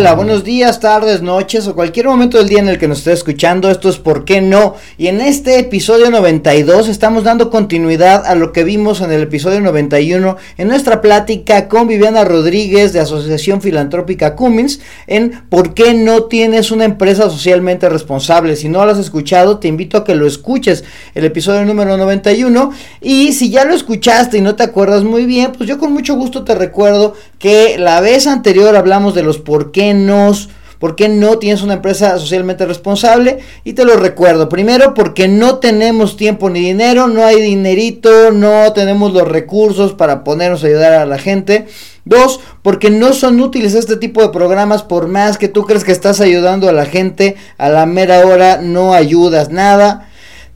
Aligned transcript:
Hola, 0.00 0.14
buenos 0.14 0.44
días, 0.44 0.80
tardes, 0.80 1.20
noches 1.20 1.66
o 1.66 1.74
cualquier 1.74 2.06
momento 2.06 2.38
del 2.38 2.48
día 2.48 2.60
en 2.60 2.70
el 2.70 2.78
que 2.78 2.88
nos 2.88 3.00
esté 3.00 3.12
escuchando. 3.12 3.70
Esto 3.70 3.90
es 3.90 3.98
¿Por 3.98 4.24
qué 4.24 4.40
no? 4.40 4.76
Y 4.96 5.08
en 5.08 5.20
este 5.20 5.58
episodio 5.58 6.10
92 6.10 6.88
estamos 6.88 7.22
dando 7.22 7.50
continuidad 7.50 8.24
a 8.24 8.34
lo 8.34 8.50
que 8.50 8.64
vimos 8.64 9.02
en 9.02 9.12
el 9.12 9.24
episodio 9.24 9.60
91 9.60 10.38
en 10.56 10.68
nuestra 10.68 11.02
plática 11.02 11.68
con 11.68 11.86
Viviana 11.86 12.24
Rodríguez 12.24 12.94
de 12.94 13.00
Asociación 13.00 13.60
Filantrópica 13.60 14.36
Cummins 14.36 14.80
en 15.06 15.42
¿Por 15.50 15.74
qué 15.74 15.92
no 15.92 16.24
tienes 16.24 16.70
una 16.70 16.86
empresa 16.86 17.24
socialmente 17.24 17.86
responsable? 17.90 18.56
Si 18.56 18.70
no 18.70 18.82
lo 18.86 18.92
has 18.92 18.98
escuchado, 18.98 19.58
te 19.58 19.68
invito 19.68 19.98
a 19.98 20.04
que 20.04 20.14
lo 20.14 20.26
escuches, 20.26 20.82
el 21.14 21.26
episodio 21.26 21.66
número 21.66 21.98
91. 21.98 22.72
Y 23.02 23.34
si 23.34 23.50
ya 23.50 23.66
lo 23.66 23.74
escuchaste 23.74 24.38
y 24.38 24.40
no 24.40 24.56
te 24.56 24.62
acuerdas 24.62 25.04
muy 25.04 25.26
bien, 25.26 25.52
pues 25.52 25.68
yo 25.68 25.78
con 25.78 25.92
mucho 25.92 26.14
gusto 26.14 26.42
te 26.42 26.54
recuerdo 26.54 27.16
que 27.40 27.78
la 27.78 28.00
vez 28.02 28.26
anterior 28.26 28.76
hablamos 28.76 29.14
de 29.14 29.22
los 29.22 29.38
por 29.38 29.72
qué 29.72 29.94
no, 29.94 30.30
por 30.78 30.94
qué 30.94 31.08
no 31.08 31.38
tienes 31.38 31.62
una 31.62 31.72
empresa 31.72 32.18
socialmente 32.18 32.66
responsable. 32.66 33.38
Y 33.64 33.72
te 33.72 33.86
lo 33.86 33.96
recuerdo, 33.96 34.50
primero 34.50 34.92
porque 34.92 35.26
no 35.26 35.56
tenemos 35.58 36.18
tiempo 36.18 36.50
ni 36.50 36.60
dinero, 36.60 37.08
no 37.08 37.24
hay 37.24 37.40
dinerito, 37.40 38.30
no 38.30 38.72
tenemos 38.74 39.14
los 39.14 39.26
recursos 39.26 39.94
para 39.94 40.22
ponernos 40.22 40.62
a 40.62 40.66
ayudar 40.66 40.92
a 40.92 41.06
la 41.06 41.18
gente. 41.18 41.66
Dos, 42.04 42.40
porque 42.60 42.90
no 42.90 43.14
son 43.14 43.40
útiles 43.40 43.74
este 43.74 43.96
tipo 43.96 44.20
de 44.20 44.28
programas, 44.28 44.82
por 44.82 45.08
más 45.08 45.38
que 45.38 45.48
tú 45.48 45.64
crees 45.64 45.82
que 45.82 45.92
estás 45.92 46.20
ayudando 46.20 46.68
a 46.68 46.72
la 46.72 46.84
gente, 46.84 47.36
a 47.56 47.70
la 47.70 47.86
mera 47.86 48.26
hora 48.26 48.58
no 48.60 48.92
ayudas 48.92 49.48
nada. 49.48 50.09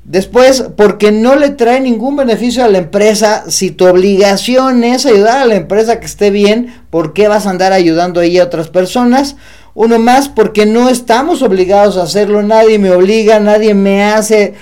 Después, 0.04 0.66
porque 0.76 1.12
no 1.12 1.34
le 1.34 1.48
trae 1.48 1.80
ningún 1.80 2.16
beneficio 2.16 2.62
a 2.62 2.68
la 2.68 2.76
empresa, 2.76 3.44
si 3.48 3.70
tu 3.70 3.86
obligación 3.86 4.84
es 4.84 5.06
ayudar 5.06 5.38
a 5.38 5.46
la 5.46 5.54
empresa 5.54 5.98
que 5.98 6.04
esté 6.04 6.30
bien, 6.30 6.74
¿por 6.90 7.14
qué 7.14 7.26
vas 7.26 7.46
a 7.46 7.50
andar 7.50 7.72
ayudando 7.72 8.20
ahí 8.20 8.38
a 8.38 8.44
otras 8.44 8.68
personas? 8.68 9.36
Uno 9.72 9.98
más, 9.98 10.28
porque 10.28 10.66
no 10.66 10.90
estamos 10.90 11.40
obligados 11.40 11.96
a 11.96 12.02
hacerlo, 12.02 12.42
nadie 12.42 12.78
me 12.78 12.90
obliga, 12.90 13.40
nadie 13.40 13.72
me 13.72 14.04
hace 14.04 14.52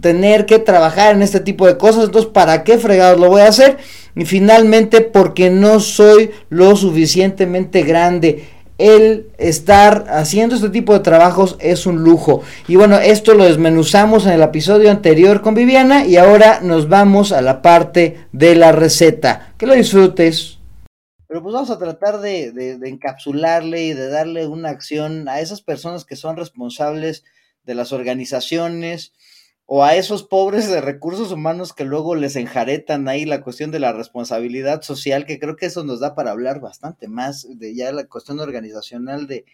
tener 0.00 0.44
que 0.44 0.58
trabajar 0.58 1.14
en 1.14 1.22
este 1.22 1.38
tipo 1.38 1.68
de 1.68 1.78
cosas, 1.78 2.06
entonces 2.06 2.30
¿para 2.32 2.64
qué 2.64 2.76
fregados 2.76 3.20
lo 3.20 3.28
voy 3.28 3.42
a 3.42 3.48
hacer? 3.48 3.78
Y 4.16 4.24
finalmente, 4.24 5.02
porque 5.02 5.50
no 5.50 5.78
soy 5.78 6.32
lo 6.48 6.74
suficientemente 6.74 7.82
grande 7.82 8.44
el 8.80 9.30
estar 9.38 10.06
haciendo 10.08 10.56
este 10.56 10.70
tipo 10.70 10.92
de 10.92 11.00
trabajos 11.00 11.56
es 11.60 11.86
un 11.86 12.02
lujo. 12.02 12.42
Y 12.66 12.76
bueno, 12.76 12.98
esto 12.98 13.34
lo 13.34 13.44
desmenuzamos 13.44 14.26
en 14.26 14.32
el 14.32 14.42
episodio 14.42 14.90
anterior 14.90 15.42
con 15.42 15.54
Viviana 15.54 16.06
y 16.06 16.16
ahora 16.16 16.60
nos 16.60 16.88
vamos 16.88 17.32
a 17.32 17.42
la 17.42 17.62
parte 17.62 18.26
de 18.32 18.54
la 18.56 18.72
receta. 18.72 19.52
Que 19.58 19.66
lo 19.66 19.74
disfrutes. 19.74 20.58
Pero 21.28 21.42
pues 21.42 21.52
vamos 21.52 21.70
a 21.70 21.78
tratar 21.78 22.20
de, 22.20 22.50
de 22.52 22.88
encapsularle 22.88 23.84
y 23.84 23.92
de 23.92 24.08
darle 24.08 24.46
una 24.46 24.70
acción 24.70 25.28
a 25.28 25.40
esas 25.40 25.62
personas 25.62 26.04
que 26.04 26.16
son 26.16 26.36
responsables 26.36 27.22
de 27.64 27.74
las 27.74 27.92
organizaciones, 27.92 29.12
o 29.72 29.84
a 29.84 29.94
esos 29.94 30.24
pobres 30.24 30.68
de 30.68 30.80
recursos 30.80 31.30
humanos 31.30 31.72
que 31.72 31.84
luego 31.84 32.16
les 32.16 32.34
enjaretan 32.34 33.06
ahí 33.06 33.24
la 33.24 33.40
cuestión 33.40 33.70
de 33.70 33.78
la 33.78 33.92
responsabilidad 33.92 34.82
social, 34.82 35.26
que 35.26 35.38
creo 35.38 35.54
que 35.54 35.66
eso 35.66 35.84
nos 35.84 36.00
da 36.00 36.16
para 36.16 36.32
hablar 36.32 36.58
bastante 36.58 37.06
más 37.06 37.46
de 37.48 37.76
ya 37.76 37.92
la 37.92 38.08
cuestión 38.08 38.40
organizacional 38.40 39.28
de, 39.28 39.44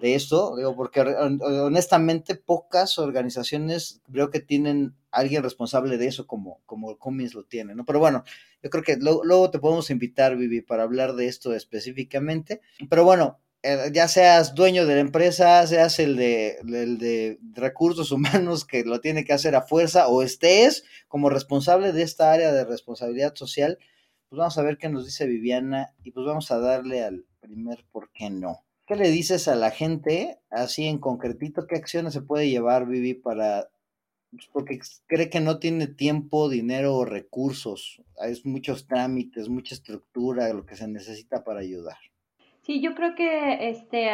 de 0.00 0.14
esto, 0.14 0.56
digo, 0.56 0.74
porque 0.74 1.02
honestamente 1.02 2.34
pocas 2.34 2.98
organizaciones 2.98 4.00
creo 4.10 4.30
que 4.30 4.40
tienen 4.40 4.94
alguien 5.10 5.42
responsable 5.42 5.98
de 5.98 6.06
eso 6.06 6.26
como, 6.26 6.62
como 6.64 6.96
Cummins 6.96 7.34
lo 7.34 7.44
tiene, 7.44 7.74
¿no? 7.74 7.84
Pero 7.84 7.98
bueno, 7.98 8.24
yo 8.62 8.70
creo 8.70 8.82
que 8.82 8.96
luego 8.96 9.50
te 9.50 9.58
podemos 9.58 9.90
invitar, 9.90 10.34
Vivi, 10.34 10.62
para 10.62 10.84
hablar 10.84 11.14
de 11.14 11.26
esto 11.26 11.54
específicamente. 11.54 12.62
Pero 12.88 13.04
bueno, 13.04 13.38
ya 13.92 14.08
seas 14.08 14.54
dueño 14.54 14.86
de 14.86 14.94
la 14.94 15.00
empresa, 15.00 15.66
seas 15.66 15.98
el 15.98 16.16
de, 16.16 16.58
el 16.58 16.98
de 16.98 17.38
recursos 17.54 18.10
humanos 18.12 18.64
que 18.64 18.84
lo 18.84 19.00
tiene 19.00 19.24
que 19.24 19.32
hacer 19.32 19.54
a 19.54 19.62
fuerza 19.62 20.08
o 20.08 20.22
estés 20.22 20.84
como 21.08 21.30
responsable 21.30 21.92
de 21.92 22.02
esta 22.02 22.32
área 22.32 22.52
de 22.52 22.64
responsabilidad 22.64 23.34
social, 23.34 23.78
pues 24.28 24.38
vamos 24.38 24.58
a 24.58 24.62
ver 24.62 24.78
qué 24.78 24.88
nos 24.88 25.04
dice 25.04 25.26
Viviana 25.26 25.94
y 26.02 26.10
pues 26.10 26.26
vamos 26.26 26.50
a 26.50 26.58
darle 26.58 27.04
al 27.04 27.24
primer 27.40 27.84
por 27.92 28.10
qué 28.12 28.30
no. 28.30 28.64
¿Qué 28.86 28.96
le 28.96 29.10
dices 29.10 29.46
a 29.46 29.54
la 29.54 29.70
gente 29.70 30.40
así 30.50 30.86
en 30.86 30.98
concretito? 30.98 31.66
¿Qué 31.66 31.76
acciones 31.76 32.14
se 32.14 32.22
puede 32.22 32.48
llevar 32.48 32.86
Vivi 32.86 33.14
para 33.14 33.68
pues, 34.32 34.48
porque 34.50 34.80
cree 35.06 35.28
que 35.28 35.40
no 35.40 35.58
tiene 35.58 35.86
tiempo, 35.86 36.48
dinero 36.48 36.96
o 36.96 37.04
recursos. 37.04 38.02
Hay 38.18 38.34
muchos 38.44 38.86
trámites, 38.86 39.50
mucha 39.50 39.74
estructura, 39.74 40.52
lo 40.52 40.64
que 40.64 40.74
se 40.74 40.88
necesita 40.88 41.44
para 41.44 41.60
ayudar. 41.60 41.98
Sí, 42.62 42.80
yo 42.80 42.94
creo 42.94 43.14
que, 43.16 43.68
este, 43.70 44.08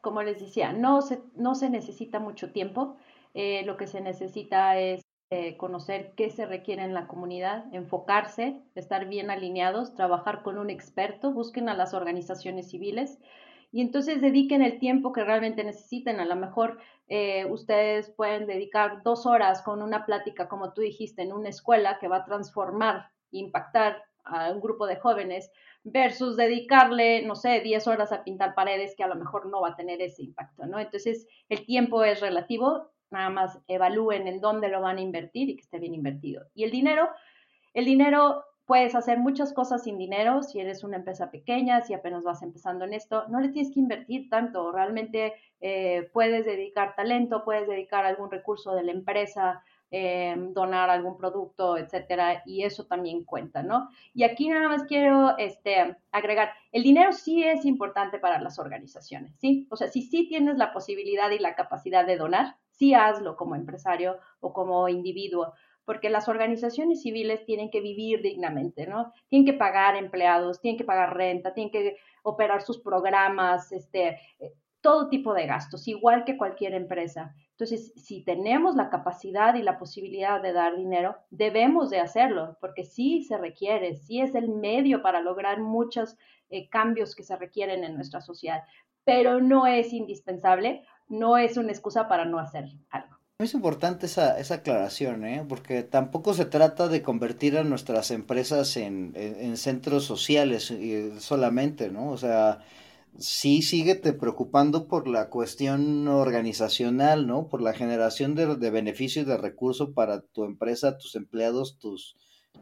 como 0.00 0.22
les 0.22 0.40
decía, 0.40 0.72
no 0.72 1.00
se, 1.00 1.22
no 1.36 1.54
se 1.54 1.70
necesita 1.70 2.18
mucho 2.18 2.52
tiempo. 2.52 2.96
Eh, 3.34 3.62
lo 3.64 3.76
que 3.76 3.86
se 3.86 4.00
necesita 4.00 4.78
es 4.78 5.02
eh, 5.30 5.56
conocer 5.56 6.12
qué 6.16 6.30
se 6.30 6.46
requiere 6.46 6.82
en 6.82 6.94
la 6.94 7.06
comunidad, 7.06 7.72
enfocarse, 7.72 8.60
estar 8.74 9.08
bien 9.08 9.30
alineados, 9.30 9.94
trabajar 9.94 10.42
con 10.42 10.58
un 10.58 10.70
experto, 10.70 11.32
busquen 11.32 11.68
a 11.68 11.74
las 11.74 11.94
organizaciones 11.94 12.70
civiles 12.70 13.18
y 13.72 13.80
entonces 13.80 14.20
dediquen 14.20 14.62
el 14.62 14.78
tiempo 14.78 15.12
que 15.12 15.24
realmente 15.24 15.64
necesiten. 15.64 16.20
A 16.20 16.24
lo 16.24 16.36
mejor 16.36 16.78
eh, 17.08 17.46
ustedes 17.46 18.10
pueden 18.10 18.46
dedicar 18.46 19.02
dos 19.02 19.24
horas 19.26 19.62
con 19.62 19.82
una 19.82 20.04
plática, 20.04 20.48
como 20.48 20.72
tú 20.72 20.82
dijiste, 20.82 21.22
en 21.22 21.32
una 21.32 21.48
escuela 21.48 21.98
que 22.00 22.08
va 22.08 22.18
a 22.18 22.24
transformar, 22.24 23.10
impactar 23.30 24.02
a 24.24 24.50
un 24.50 24.60
grupo 24.60 24.86
de 24.86 24.96
jóvenes 24.96 25.50
versus 25.82 26.36
dedicarle, 26.36 27.22
no 27.22 27.36
sé, 27.36 27.60
10 27.60 27.86
horas 27.86 28.12
a 28.12 28.24
pintar 28.24 28.54
paredes 28.54 28.94
que 28.96 29.04
a 29.04 29.08
lo 29.08 29.16
mejor 29.16 29.46
no 29.46 29.60
va 29.60 29.70
a 29.70 29.76
tener 29.76 30.00
ese 30.00 30.22
impacto, 30.22 30.66
¿no? 30.66 30.78
Entonces, 30.78 31.26
el 31.48 31.66
tiempo 31.66 32.04
es 32.04 32.20
relativo, 32.20 32.90
nada 33.10 33.30
más 33.30 33.60
evalúen 33.68 34.26
en 34.26 34.40
dónde 34.40 34.68
lo 34.68 34.80
van 34.80 34.98
a 34.98 35.02
invertir 35.02 35.50
y 35.50 35.56
que 35.56 35.62
esté 35.62 35.78
bien 35.78 35.94
invertido. 35.94 36.46
Y 36.54 36.64
el 36.64 36.70
dinero, 36.70 37.08
el 37.74 37.84
dinero 37.84 38.44
puedes 38.66 38.94
hacer 38.94 39.18
muchas 39.18 39.52
cosas 39.52 39.82
sin 39.82 39.98
dinero, 39.98 40.42
si 40.42 40.58
eres 40.58 40.84
una 40.84 40.96
empresa 40.96 41.30
pequeña, 41.30 41.82
si 41.82 41.92
apenas 41.92 42.24
vas 42.24 42.42
empezando 42.42 42.84
en 42.84 42.94
esto, 42.94 43.28
no 43.28 43.40
le 43.40 43.50
tienes 43.50 43.72
que 43.72 43.80
invertir 43.80 44.30
tanto, 44.30 44.72
realmente 44.72 45.34
eh, 45.60 46.08
puedes 46.12 46.46
dedicar 46.46 46.94
talento, 46.96 47.44
puedes 47.44 47.68
dedicar 47.68 48.06
algún 48.06 48.30
recurso 48.30 48.74
de 48.74 48.84
la 48.84 48.92
empresa 48.92 49.62
Em, 49.96 50.52
donar 50.52 50.90
algún 50.90 51.16
producto, 51.16 51.78
etcétera, 51.78 52.42
y 52.46 52.64
eso 52.64 52.84
también 52.84 53.22
cuenta, 53.22 53.62
¿no? 53.62 53.90
Y 54.12 54.24
aquí 54.24 54.48
nada 54.48 54.68
más 54.68 54.82
quiero 54.88 55.38
este, 55.38 55.96
agregar, 56.10 56.50
el 56.72 56.82
dinero 56.82 57.12
sí 57.12 57.44
es 57.44 57.64
importante 57.64 58.18
para 58.18 58.40
las 58.40 58.58
organizaciones, 58.58 59.36
¿sí? 59.38 59.68
O 59.70 59.76
sea, 59.76 59.86
si 59.86 60.02
sí 60.02 60.26
tienes 60.26 60.56
la 60.56 60.72
posibilidad 60.72 61.30
y 61.30 61.38
la 61.38 61.54
capacidad 61.54 62.04
de 62.04 62.16
donar, 62.16 62.56
sí 62.70 62.92
hazlo 62.92 63.36
como 63.36 63.54
empresario 63.54 64.18
o 64.40 64.52
como 64.52 64.88
individuo, 64.88 65.52
porque 65.84 66.10
las 66.10 66.28
organizaciones 66.28 67.02
civiles 67.02 67.44
tienen 67.44 67.70
que 67.70 67.80
vivir 67.80 68.20
dignamente, 68.20 68.88
¿no? 68.88 69.12
Tienen 69.28 69.46
que 69.46 69.56
pagar 69.56 69.94
empleados, 69.94 70.60
tienen 70.60 70.76
que 70.76 70.84
pagar 70.84 71.16
renta, 71.16 71.54
tienen 71.54 71.70
que 71.70 71.98
operar 72.24 72.62
sus 72.62 72.80
programas, 72.80 73.70
este, 73.70 74.18
eh, 74.40 74.54
todo 74.80 75.08
tipo 75.08 75.32
de 75.34 75.46
gastos, 75.46 75.86
igual 75.86 76.24
que 76.24 76.36
cualquier 76.36 76.74
empresa. 76.74 77.32
Entonces, 77.56 77.92
si 77.94 78.24
tenemos 78.24 78.74
la 78.74 78.90
capacidad 78.90 79.54
y 79.54 79.62
la 79.62 79.78
posibilidad 79.78 80.42
de 80.42 80.52
dar 80.52 80.76
dinero, 80.76 81.16
debemos 81.30 81.88
de 81.88 82.00
hacerlo, 82.00 82.58
porque 82.60 82.84
sí 82.84 83.22
se 83.22 83.38
requiere, 83.38 83.94
sí 83.94 84.20
es 84.20 84.34
el 84.34 84.48
medio 84.48 85.02
para 85.02 85.20
lograr 85.20 85.60
muchos 85.60 86.16
eh, 86.50 86.68
cambios 86.68 87.14
que 87.14 87.22
se 87.22 87.36
requieren 87.36 87.84
en 87.84 87.94
nuestra 87.94 88.20
sociedad, 88.20 88.64
pero 89.04 89.40
no 89.40 89.68
es 89.68 89.92
indispensable, 89.92 90.82
no 91.08 91.38
es 91.38 91.56
una 91.56 91.70
excusa 91.70 92.08
para 92.08 92.24
no 92.24 92.40
hacer 92.40 92.64
algo. 92.90 93.16
Es 93.38 93.54
importante 93.54 94.06
esa, 94.06 94.36
esa 94.38 94.56
aclaración, 94.56 95.24
¿eh? 95.24 95.44
porque 95.48 95.84
tampoco 95.84 96.34
se 96.34 96.46
trata 96.46 96.88
de 96.88 97.02
convertir 97.02 97.56
a 97.56 97.62
nuestras 97.62 98.10
empresas 98.10 98.76
en, 98.76 99.12
en 99.14 99.56
centros 99.56 100.04
sociales 100.04 100.72
eh, 100.72 101.12
solamente, 101.18 101.90
¿no? 101.90 102.10
O 102.10 102.16
sea, 102.16 102.60
sí 103.18 103.62
síguete 103.62 104.12
preocupando 104.12 104.88
por 104.88 105.08
la 105.08 105.28
cuestión 105.30 106.08
organizacional, 106.08 107.26
¿no? 107.26 107.48
Por 107.48 107.62
la 107.62 107.72
generación 107.72 108.34
de, 108.34 108.56
de 108.56 108.70
beneficios 108.70 109.26
y 109.26 109.28
de 109.28 109.36
recursos 109.36 109.90
para 109.94 110.20
tu 110.20 110.44
empresa, 110.44 110.98
tus 110.98 111.14
empleados, 111.14 111.78
tus 111.78 112.16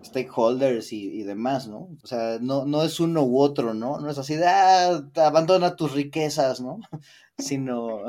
stakeholders 0.04 0.92
y, 0.92 1.22
demás, 1.22 1.68
¿no? 1.68 1.88
O 2.02 2.06
sea, 2.06 2.38
no, 2.40 2.64
no 2.64 2.82
es 2.82 2.98
uno 3.00 3.22
u 3.22 3.40
otro, 3.40 3.74
¿no? 3.74 3.98
No 3.98 4.10
es 4.10 4.18
así 4.18 4.34
de, 4.34 4.46
ah, 4.46 5.02
abandona 5.16 5.76
tus 5.76 5.92
riquezas, 5.92 6.60
¿no? 6.60 6.80
sino, 7.38 8.00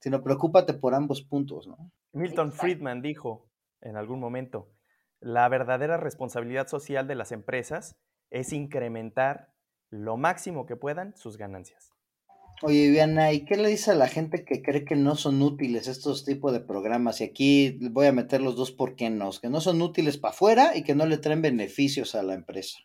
sino 0.00 0.22
preocúpate 0.22 0.74
por 0.74 0.94
ambos 0.94 1.22
puntos, 1.22 1.66
¿no? 1.66 1.90
Milton 2.12 2.52
Friedman 2.52 3.02
dijo 3.02 3.48
en 3.80 3.96
algún 3.96 4.20
momento, 4.20 4.70
la 5.20 5.48
verdadera 5.48 5.96
responsabilidad 5.96 6.66
social 6.66 7.06
de 7.06 7.14
las 7.14 7.32
empresas 7.32 7.96
es 8.30 8.52
incrementar 8.52 9.52
lo 9.90 10.16
máximo 10.16 10.66
que 10.66 10.76
puedan 10.76 11.16
sus 11.16 11.36
ganancias. 11.36 11.92
Oye, 12.62 12.86
Viviana, 12.86 13.32
¿y 13.32 13.44
qué 13.44 13.56
le 13.56 13.68
dice 13.68 13.90
a 13.90 13.94
la 13.94 14.08
gente 14.08 14.44
que 14.44 14.62
cree 14.62 14.84
que 14.84 14.96
no 14.96 15.14
son 15.14 15.42
útiles 15.42 15.88
estos 15.88 16.24
tipos 16.24 16.52
de 16.52 16.60
programas? 16.60 17.20
Y 17.20 17.24
aquí 17.24 17.78
voy 17.90 18.06
a 18.06 18.12
meter 18.12 18.40
los 18.40 18.56
dos 18.56 18.72
por 18.72 18.96
qué 18.96 19.10
no, 19.10 19.30
que 19.40 19.50
no 19.50 19.60
son 19.60 19.82
útiles 19.82 20.16
para 20.16 20.32
afuera 20.32 20.76
y 20.76 20.82
que 20.82 20.94
no 20.94 21.04
le 21.04 21.18
traen 21.18 21.42
beneficios 21.42 22.14
a 22.14 22.22
la 22.22 22.34
empresa. 22.34 22.78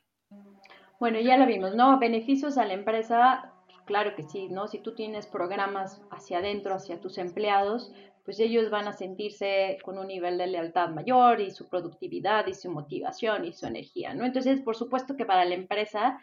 Bueno, 0.99 1.19
ya 1.21 1.37
lo 1.37 1.45
vimos, 1.45 1.73
¿no? 1.73 1.97
Beneficios 1.99 2.57
a 2.57 2.65
la 2.65 2.73
empresa, 2.73 3.53
Claro 3.85 4.15
que 4.15 4.23
sí, 4.23 4.47
¿no? 4.47 4.67
Si 4.67 4.79
tú 4.79 4.93
tienes 4.95 5.27
programas 5.27 6.01
hacia 6.11 6.37
adentro, 6.37 6.73
hacia 6.73 7.01
tus 7.01 7.17
empleados, 7.17 7.91
pues 8.23 8.39
ellos 8.39 8.69
van 8.69 8.87
a 8.87 8.93
sentirse 8.93 9.79
con 9.83 9.97
un 9.97 10.07
nivel 10.07 10.37
de 10.37 10.47
lealtad 10.47 10.89
mayor 10.89 11.41
y 11.41 11.51
su 11.51 11.67
productividad 11.67 12.47
y 12.47 12.53
su 12.53 12.71
motivación 12.71 13.45
y 13.45 13.53
su 13.53 13.65
energía, 13.65 14.13
¿no? 14.13 14.25
Entonces, 14.25 14.61
por 14.61 14.75
supuesto 14.75 15.17
que 15.17 15.25
para 15.25 15.45
la 15.45 15.55
empresa 15.55 16.19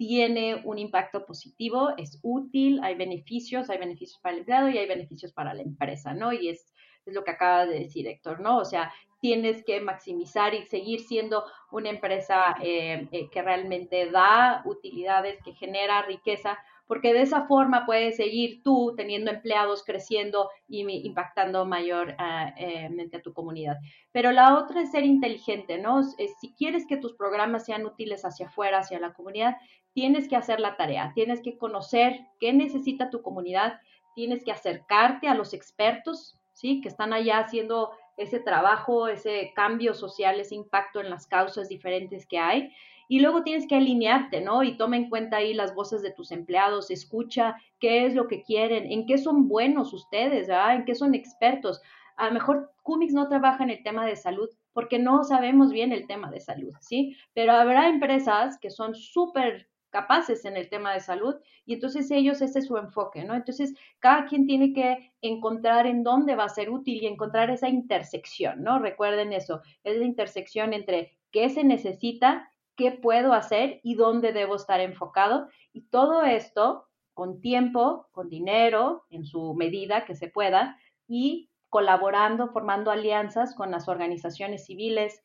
tiene 0.00 0.62
un 0.64 0.78
impacto 0.78 1.26
positivo, 1.26 1.90
es 1.98 2.18
útil, 2.22 2.80
hay 2.82 2.94
beneficios, 2.94 3.68
hay 3.68 3.76
beneficios 3.76 4.18
para 4.22 4.32
el 4.32 4.38
empleado 4.40 4.70
y 4.70 4.78
hay 4.78 4.88
beneficios 4.88 5.30
para 5.34 5.52
la 5.52 5.60
empresa, 5.60 6.14
¿no? 6.14 6.32
Y 6.32 6.48
es, 6.48 6.72
lo 7.04 7.22
que 7.22 7.32
acaba 7.32 7.66
de 7.66 7.80
decir 7.80 8.06
Héctor, 8.06 8.40
¿no? 8.40 8.56
O 8.56 8.64
sea, 8.64 8.90
tienes 9.20 9.62
que 9.62 9.78
maximizar 9.82 10.54
y 10.54 10.64
seguir 10.64 11.00
siendo 11.00 11.44
una 11.70 11.90
empresa 11.90 12.56
eh, 12.62 13.08
eh, 13.12 13.28
que 13.28 13.42
realmente 13.42 14.10
da 14.10 14.62
utilidades, 14.64 15.38
que 15.44 15.52
genera 15.52 16.00
riqueza, 16.00 16.56
porque 16.86 17.12
de 17.12 17.22
esa 17.22 17.46
forma 17.46 17.84
puedes 17.84 18.16
seguir 18.16 18.62
tú 18.62 18.94
teniendo 18.96 19.30
empleados 19.30 19.84
creciendo 19.84 20.50
y 20.66 20.80
impactando 21.06 21.66
mayormente 21.66 22.16
ah, 22.18 22.54
eh, 22.56 23.10
a 23.12 23.22
tu 23.22 23.32
comunidad. 23.32 23.76
Pero 24.12 24.32
la 24.32 24.58
otra 24.58 24.80
es 24.80 24.90
ser 24.90 25.04
inteligente, 25.04 25.78
¿no? 25.78 26.02
si 26.02 26.54
quieres 26.54 26.86
que 26.86 26.96
tus 26.96 27.14
programas 27.14 27.64
sean 27.64 27.84
útiles 27.84 28.24
hacia 28.24 28.46
afuera, 28.46 28.78
hacia 28.78 28.98
la 28.98 29.12
comunidad, 29.12 29.56
tienes 29.92 30.28
que 30.28 30.36
hacer 30.36 30.60
la 30.60 30.76
tarea, 30.76 31.12
tienes 31.14 31.40
que 31.40 31.58
conocer 31.58 32.20
qué 32.38 32.52
necesita 32.52 33.10
tu 33.10 33.22
comunidad, 33.22 33.80
tienes 34.14 34.44
que 34.44 34.52
acercarte 34.52 35.28
a 35.28 35.34
los 35.34 35.54
expertos, 35.54 36.38
¿sí? 36.52 36.80
Que 36.80 36.88
están 36.88 37.12
allá 37.12 37.38
haciendo 37.38 37.90
ese 38.16 38.40
trabajo, 38.40 39.08
ese 39.08 39.52
cambio 39.54 39.94
social, 39.94 40.38
ese 40.38 40.54
impacto 40.54 41.00
en 41.00 41.10
las 41.10 41.26
causas 41.26 41.68
diferentes 41.68 42.26
que 42.26 42.38
hay 42.38 42.72
y 43.10 43.18
luego 43.18 43.42
tienes 43.42 43.66
que 43.66 43.74
alinearte, 43.74 44.40
¿no? 44.40 44.62
Y 44.62 44.76
toma 44.76 44.96
en 44.96 45.10
cuenta 45.10 45.38
ahí 45.38 45.52
las 45.52 45.74
voces 45.74 46.00
de 46.00 46.12
tus 46.12 46.30
empleados, 46.30 46.92
escucha 46.92 47.56
qué 47.80 48.06
es 48.06 48.14
lo 48.14 48.28
que 48.28 48.44
quieren, 48.44 48.86
en 48.92 49.04
qué 49.04 49.18
son 49.18 49.48
buenos 49.48 49.92
ustedes, 49.92 50.46
¿verdad? 50.46 50.76
En 50.76 50.84
qué 50.84 50.94
son 50.94 51.16
expertos. 51.16 51.82
A 52.16 52.26
lo 52.26 52.32
mejor 52.32 52.70
Cumix 52.84 53.12
no 53.12 53.28
trabaja 53.28 53.64
en 53.64 53.70
el 53.70 53.82
tema 53.82 54.06
de 54.06 54.14
salud 54.14 54.48
porque 54.72 55.00
no 55.00 55.24
sabemos 55.24 55.72
bien 55.72 55.90
el 55.90 56.06
tema 56.06 56.30
de 56.30 56.38
salud, 56.38 56.72
¿sí? 56.80 57.16
Pero 57.34 57.50
habrá 57.50 57.88
empresas 57.88 58.58
que 58.60 58.70
son 58.70 58.94
súper 58.94 59.69
capaces 59.90 60.44
en 60.44 60.56
el 60.56 60.68
tema 60.68 60.92
de 60.92 61.00
salud 61.00 61.36
y 61.66 61.74
entonces 61.74 62.10
ellos 62.10 62.40
ese 62.40 62.60
es 62.60 62.66
su 62.66 62.76
enfoque, 62.76 63.24
¿no? 63.24 63.34
Entonces 63.34 63.74
cada 63.98 64.26
quien 64.26 64.46
tiene 64.46 64.72
que 64.72 65.12
encontrar 65.20 65.86
en 65.86 66.02
dónde 66.02 66.36
va 66.36 66.44
a 66.44 66.48
ser 66.48 66.70
útil 66.70 67.02
y 67.02 67.06
encontrar 67.06 67.50
esa 67.50 67.68
intersección, 67.68 68.62
¿no? 68.62 68.78
Recuerden 68.78 69.32
eso, 69.32 69.60
es 69.84 69.98
la 69.98 70.04
intersección 70.04 70.72
entre 70.72 71.16
qué 71.30 71.50
se 71.50 71.64
necesita 71.64 72.50
qué 72.80 72.92
puedo 72.92 73.34
hacer 73.34 73.78
y 73.82 73.94
dónde 73.94 74.32
debo 74.32 74.56
estar 74.56 74.80
enfocado. 74.80 75.48
Y 75.74 75.82
todo 75.82 76.22
esto 76.22 76.88
con 77.12 77.42
tiempo, 77.42 78.08
con 78.10 78.30
dinero, 78.30 79.04
en 79.10 79.26
su 79.26 79.52
medida 79.52 80.06
que 80.06 80.14
se 80.14 80.28
pueda, 80.28 80.78
y 81.06 81.50
colaborando, 81.68 82.48
formando 82.48 82.90
alianzas 82.90 83.54
con 83.54 83.70
las 83.70 83.86
organizaciones 83.86 84.64
civiles, 84.64 85.22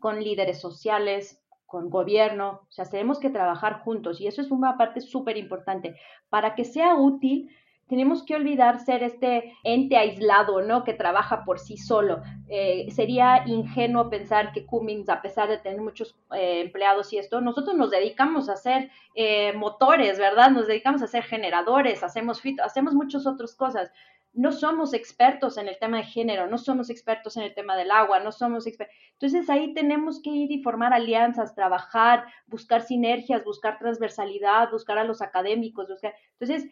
con 0.00 0.22
líderes 0.22 0.60
sociales, 0.60 1.39
con 1.70 1.88
gobierno. 1.88 2.62
O 2.68 2.72
sea, 2.72 2.84
tenemos 2.84 3.20
que 3.20 3.30
trabajar 3.30 3.80
juntos 3.80 4.20
y 4.20 4.26
eso 4.26 4.42
es 4.42 4.50
una 4.50 4.76
parte 4.76 5.00
súper 5.00 5.36
importante. 5.36 5.94
Para 6.28 6.54
que 6.56 6.64
sea 6.64 6.96
útil, 6.96 7.48
tenemos 7.86 8.24
que 8.24 8.34
olvidar 8.34 8.80
ser 8.80 9.02
este 9.02 9.52
ente 9.64 9.96
aislado, 9.96 10.62
¿no? 10.62 10.84
Que 10.84 10.94
trabaja 10.94 11.44
por 11.44 11.58
sí 11.58 11.76
solo. 11.76 12.22
Eh, 12.48 12.88
sería 12.90 13.44
ingenuo 13.46 14.10
pensar 14.10 14.52
que 14.52 14.66
Cummins, 14.66 15.08
a 15.08 15.22
pesar 15.22 15.48
de 15.48 15.58
tener 15.58 15.80
muchos 15.80 16.16
eh, 16.34 16.60
empleados 16.60 17.12
y 17.12 17.18
esto, 17.18 17.40
nosotros 17.40 17.76
nos 17.76 17.90
dedicamos 17.90 18.48
a 18.48 18.54
hacer 18.54 18.90
eh, 19.14 19.52
motores, 19.54 20.18
¿verdad? 20.18 20.50
Nos 20.50 20.66
dedicamos 20.66 21.02
a 21.02 21.06
hacer 21.06 21.22
generadores, 21.22 22.02
hacemos 22.02 22.40
fit, 22.40 22.60
hacemos 22.60 22.94
muchas 22.94 23.26
otras 23.26 23.54
cosas. 23.54 23.90
No 24.32 24.52
somos 24.52 24.94
expertos 24.94 25.58
en 25.58 25.68
el 25.68 25.78
tema 25.78 25.98
de 25.98 26.04
género, 26.04 26.46
no 26.46 26.56
somos 26.56 26.88
expertos 26.88 27.36
en 27.36 27.42
el 27.42 27.54
tema 27.54 27.76
del 27.76 27.90
agua, 27.90 28.20
no 28.20 28.30
somos 28.30 28.66
expertos. 28.66 28.94
Entonces 29.12 29.50
ahí 29.50 29.74
tenemos 29.74 30.22
que 30.22 30.30
ir 30.30 30.52
y 30.52 30.62
formar 30.62 30.92
alianzas, 30.92 31.54
trabajar, 31.54 32.26
buscar 32.46 32.82
sinergias, 32.82 33.44
buscar 33.44 33.78
transversalidad, 33.78 34.70
buscar 34.70 34.98
a 34.98 35.04
los 35.04 35.20
académicos, 35.20 35.88
buscar. 35.88 36.14
Entonces, 36.38 36.70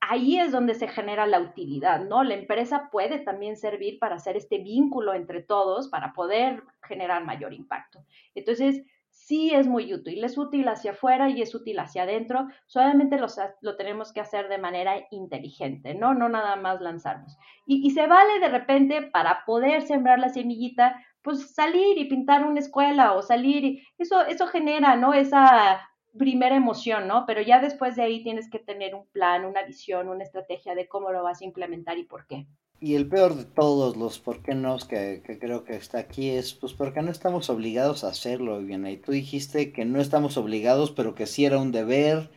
ahí 0.00 0.38
es 0.38 0.52
donde 0.52 0.74
se 0.74 0.88
genera 0.88 1.26
la 1.26 1.40
utilidad, 1.40 2.00
¿no? 2.00 2.24
La 2.24 2.34
empresa 2.34 2.88
puede 2.90 3.20
también 3.20 3.56
servir 3.56 3.98
para 3.98 4.16
hacer 4.16 4.36
este 4.36 4.58
vínculo 4.58 5.14
entre 5.14 5.42
todos, 5.42 5.88
para 5.88 6.12
poder 6.12 6.62
generar 6.82 7.24
mayor 7.24 7.52
impacto. 7.52 8.04
Entonces, 8.34 8.82
sí 9.26 9.54
es 9.54 9.66
muy 9.66 9.92
útil, 9.94 10.24
es 10.24 10.36
útil 10.36 10.68
hacia 10.68 10.92
afuera 10.92 11.28
y 11.30 11.42
es 11.42 11.54
útil 11.54 11.78
hacia 11.78 12.02
adentro, 12.02 12.48
solamente 12.66 13.18
lo, 13.18 13.76
tenemos 13.76 14.12
que 14.12 14.20
hacer 14.20 14.48
de 14.48 14.58
manera 14.58 15.06
inteligente, 15.10 15.94
¿no? 15.94 16.14
No 16.14 16.28
nada 16.28 16.56
más 16.56 16.80
lanzarnos. 16.80 17.38
Y, 17.66 17.86
y 17.86 17.90
se 17.90 18.06
vale 18.06 18.40
de 18.40 18.48
repente 18.48 19.02
para 19.02 19.44
poder 19.44 19.82
sembrar 19.82 20.18
la 20.18 20.28
semillita, 20.28 21.00
pues 21.22 21.54
salir 21.54 21.98
y 21.98 22.06
pintar 22.06 22.44
una 22.44 22.60
escuela 22.60 23.12
o 23.12 23.22
salir, 23.22 23.64
y 23.64 23.82
eso, 23.98 24.22
eso 24.26 24.46
genera, 24.48 24.96
¿no? 24.96 25.14
Esa 25.14 25.80
primera 26.18 26.56
emoción, 26.56 27.06
¿no? 27.06 27.24
Pero 27.26 27.42
ya 27.42 27.60
después 27.60 27.96
de 27.96 28.02
ahí 28.02 28.22
tienes 28.22 28.50
que 28.50 28.58
tener 28.58 28.94
un 28.94 29.06
plan, 29.08 29.44
una 29.44 29.62
visión, 29.62 30.08
una 30.08 30.24
estrategia 30.24 30.74
de 30.74 30.88
cómo 30.88 31.12
lo 31.12 31.22
vas 31.22 31.40
a 31.40 31.44
implementar 31.44 31.96
y 31.96 32.04
por 32.04 32.26
qué. 32.26 32.46
Y 32.84 32.96
el 32.96 33.08
peor 33.08 33.36
de 33.36 33.44
todos 33.44 33.96
los 33.96 34.18
por 34.18 34.42
qué 34.42 34.56
no 34.56 34.76
que, 34.76 35.22
creo 35.40 35.62
que 35.62 35.76
está 35.76 35.98
aquí 35.98 36.30
es, 36.30 36.52
pues, 36.52 36.72
porque 36.72 37.00
no 37.00 37.12
estamos 37.12 37.48
obligados 37.48 38.02
a 38.02 38.08
hacerlo, 38.08 38.58
Viviana. 38.58 38.90
Y 38.90 38.96
tú 38.96 39.12
dijiste 39.12 39.72
que 39.72 39.84
no 39.84 40.00
estamos 40.00 40.36
obligados, 40.36 40.90
pero 40.90 41.14
que 41.14 41.26
sí 41.26 41.44
era 41.44 41.58
un 41.58 41.70
deber. 41.70 42.32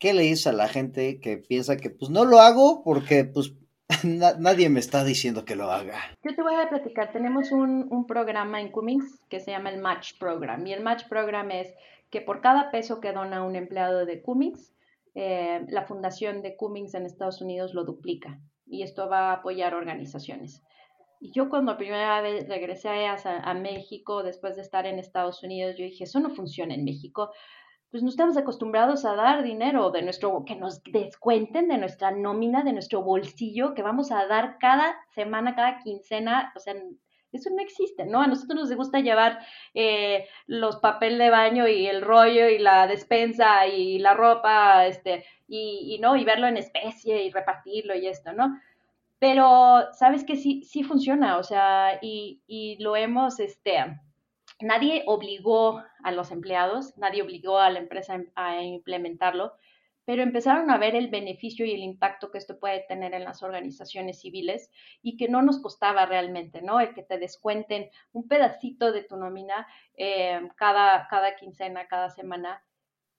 ¿Qué 0.00 0.12
le 0.12 0.24
dices 0.24 0.48
a 0.48 0.52
la 0.52 0.66
gente 0.66 1.20
que 1.20 1.36
piensa 1.36 1.76
que, 1.76 1.90
pues, 1.90 2.10
no 2.10 2.24
lo 2.24 2.40
hago 2.40 2.82
porque, 2.82 3.24
pues, 3.24 3.52
nadie 4.02 4.68
me 4.68 4.80
está 4.80 5.04
diciendo 5.04 5.44
que 5.44 5.54
lo 5.54 5.70
haga? 5.70 6.00
Yo 6.24 6.34
te 6.34 6.42
voy 6.42 6.56
a 6.56 6.68
platicar. 6.68 7.12
Tenemos 7.12 7.52
un, 7.52 7.86
un 7.88 8.04
programa 8.08 8.60
en 8.60 8.72
Cummings 8.72 9.20
que 9.28 9.38
se 9.38 9.52
llama 9.52 9.70
el 9.70 9.80
Match 9.80 10.18
Program. 10.18 10.66
Y 10.66 10.72
el 10.72 10.82
Match 10.82 11.06
Program 11.08 11.52
es 11.52 11.72
que 12.10 12.20
por 12.20 12.40
cada 12.40 12.72
peso 12.72 12.98
que 12.98 13.12
dona 13.12 13.44
un 13.44 13.54
empleado 13.54 14.06
de 14.06 14.22
Cummings, 14.22 14.72
eh, 15.14 15.64
la 15.68 15.86
fundación 15.86 16.42
de 16.42 16.56
Cummings 16.56 16.94
en 16.94 17.06
Estados 17.06 17.40
Unidos 17.40 17.74
lo 17.74 17.84
duplica 17.84 18.40
y 18.74 18.82
esto 18.82 19.08
va 19.08 19.30
a 19.30 19.34
apoyar 19.34 19.74
organizaciones. 19.74 20.62
Y 21.20 21.32
yo 21.32 21.48
cuando 21.48 21.76
primera 21.76 22.20
vez 22.20 22.48
regresé 22.48 23.06
a, 23.06 23.16
a, 23.42 23.54
México 23.54 24.22
después 24.22 24.56
de 24.56 24.62
estar 24.62 24.84
en 24.84 24.98
Estados 24.98 25.42
Unidos, 25.42 25.76
yo 25.78 25.84
dije, 25.84 26.04
eso 26.04 26.20
no 26.20 26.30
funciona 26.30 26.74
en 26.74 26.84
México. 26.84 27.30
Pues 27.90 28.02
no 28.02 28.08
estamos 28.08 28.36
acostumbrados 28.36 29.04
a 29.04 29.14
dar 29.14 29.42
dinero 29.44 29.90
de 29.90 30.02
nuestro, 30.02 30.44
que 30.44 30.56
nos 30.56 30.82
descuenten 30.82 31.68
de 31.68 31.78
nuestra 31.78 32.10
nómina, 32.10 32.62
de 32.64 32.72
nuestro 32.72 33.02
bolsillo, 33.02 33.72
que 33.74 33.82
vamos 33.82 34.10
a 34.10 34.26
dar 34.26 34.58
cada 34.58 34.96
semana, 35.14 35.54
cada 35.54 35.78
quincena, 35.78 36.52
o 36.56 36.60
sea, 36.60 36.74
eso 37.36 37.50
no 37.50 37.62
existe, 37.62 38.06
¿no? 38.06 38.20
A 38.20 38.26
nosotros 38.26 38.60
nos 38.60 38.76
gusta 38.76 39.00
llevar 39.00 39.38
eh, 39.74 40.26
los 40.46 40.76
papel 40.76 41.18
de 41.18 41.30
baño 41.30 41.68
y 41.68 41.86
el 41.86 42.02
rollo 42.02 42.48
y 42.48 42.58
la 42.58 42.86
despensa 42.86 43.66
y 43.66 43.98
la 43.98 44.14
ropa, 44.14 44.86
este, 44.86 45.24
y, 45.48 45.98
no, 46.00 46.16
y 46.16 46.24
verlo 46.24 46.46
en 46.46 46.56
especie 46.56 47.24
y 47.24 47.30
repartirlo 47.30 47.94
y 47.94 48.06
esto, 48.06 48.32
¿no? 48.32 48.58
Pero, 49.18 49.92
¿sabes 49.92 50.24
que 50.24 50.36
sí, 50.36 50.62
sí 50.64 50.82
funciona? 50.82 51.38
O 51.38 51.42
sea, 51.42 51.98
y, 52.02 52.42
y 52.46 52.82
lo 52.82 52.96
hemos, 52.96 53.40
este, 53.40 54.00
nadie 54.60 55.02
obligó 55.06 55.82
a 56.02 56.12
los 56.12 56.30
empleados, 56.30 56.96
nadie 56.96 57.22
obligó 57.22 57.58
a 57.58 57.70
la 57.70 57.78
empresa 57.78 58.20
a 58.34 58.62
implementarlo, 58.62 59.52
pero 60.04 60.22
empezaron 60.22 60.70
a 60.70 60.78
ver 60.78 60.94
el 60.94 61.08
beneficio 61.08 61.64
y 61.64 61.72
el 61.72 61.82
impacto 61.82 62.30
que 62.30 62.38
esto 62.38 62.58
puede 62.58 62.84
tener 62.88 63.14
en 63.14 63.24
las 63.24 63.42
organizaciones 63.42 64.20
civiles 64.20 64.70
y 65.02 65.16
que 65.16 65.28
no 65.28 65.42
nos 65.42 65.60
costaba 65.60 66.06
realmente, 66.06 66.62
¿no? 66.62 66.80
El 66.80 66.94
que 66.94 67.02
te 67.02 67.18
descuenten 67.18 67.90
un 68.12 68.28
pedacito 68.28 68.92
de 68.92 69.02
tu 69.02 69.16
nómina 69.16 69.66
eh, 69.96 70.40
cada, 70.56 71.06
cada 71.08 71.36
quincena, 71.36 71.86
cada 71.88 72.10
semana, 72.10 72.62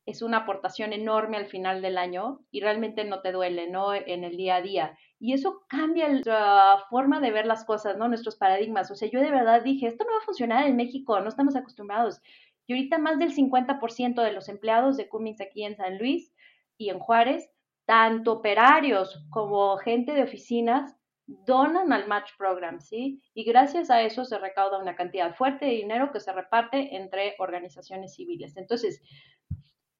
es 0.06 0.22
una 0.22 0.38
aportación 0.38 0.94
enorme 0.94 1.38
al 1.38 1.48
final 1.48 1.82
del 1.82 1.98
año 1.98 2.42
y 2.52 2.62
realmente 2.62 3.04
no 3.06 3.22
te 3.22 3.32
duele, 3.32 3.68
¿no? 3.68 3.94
En 3.94 4.24
el 4.24 4.38
día 4.38 4.58
a 4.58 4.62
día. 4.62 4.98
Y 5.20 5.34
eso 5.34 5.64
cambia 5.68 6.08
nuestra 6.08 6.78
forma 6.90 7.20
de 7.20 7.32
ver 7.32 7.48
las 7.48 7.66
cosas, 7.66 7.98
¿no? 7.98 8.08
Nuestros 8.08 8.36
paradigmas. 8.36 8.92
O 8.92 8.96
sea, 8.96 9.10
yo 9.10 9.20
de 9.20 9.32
verdad 9.32 9.64
dije, 9.64 9.88
esto 9.88 10.04
no 10.04 10.12
va 10.12 10.20
a 10.20 10.26
funcionar 10.26 10.68
en 10.68 10.76
México, 10.76 11.20
no 11.20 11.30
estamos 11.30 11.56
acostumbrados. 11.56 12.22
Y 12.68 12.74
ahorita 12.74 13.00
más 13.00 13.18
del 13.18 13.34
50% 13.34 14.24
de 14.24 14.32
los 14.32 14.50
empleados 14.50 14.98
de 14.98 15.08
Cummins 15.08 15.42
aquí 15.42 15.64
en 15.64 15.76
San 15.76 15.98
Luis 15.98 16.34
y 16.78 16.90
en 16.90 17.00
Juárez, 17.00 17.50
tanto 17.86 18.34
operarios 18.34 19.26
como 19.30 19.78
gente 19.78 20.14
de 20.14 20.24
oficinas 20.24 20.96
donan 21.28 21.92
al 21.92 22.08
Match 22.08 22.32
Program, 22.38 22.80
¿sí? 22.80 23.22
Y 23.34 23.44
gracias 23.44 23.90
a 23.90 24.02
eso 24.02 24.26
se 24.26 24.38
recauda 24.38 24.80
una 24.80 24.96
cantidad 24.96 25.36
fuerte 25.36 25.66
de 25.66 25.72
dinero 25.72 26.12
que 26.12 26.20
se 26.20 26.32
reparte 26.32 26.96
entre 26.96 27.36
organizaciones 27.40 28.16
civiles. 28.16 28.58
Entonces, 28.58 29.02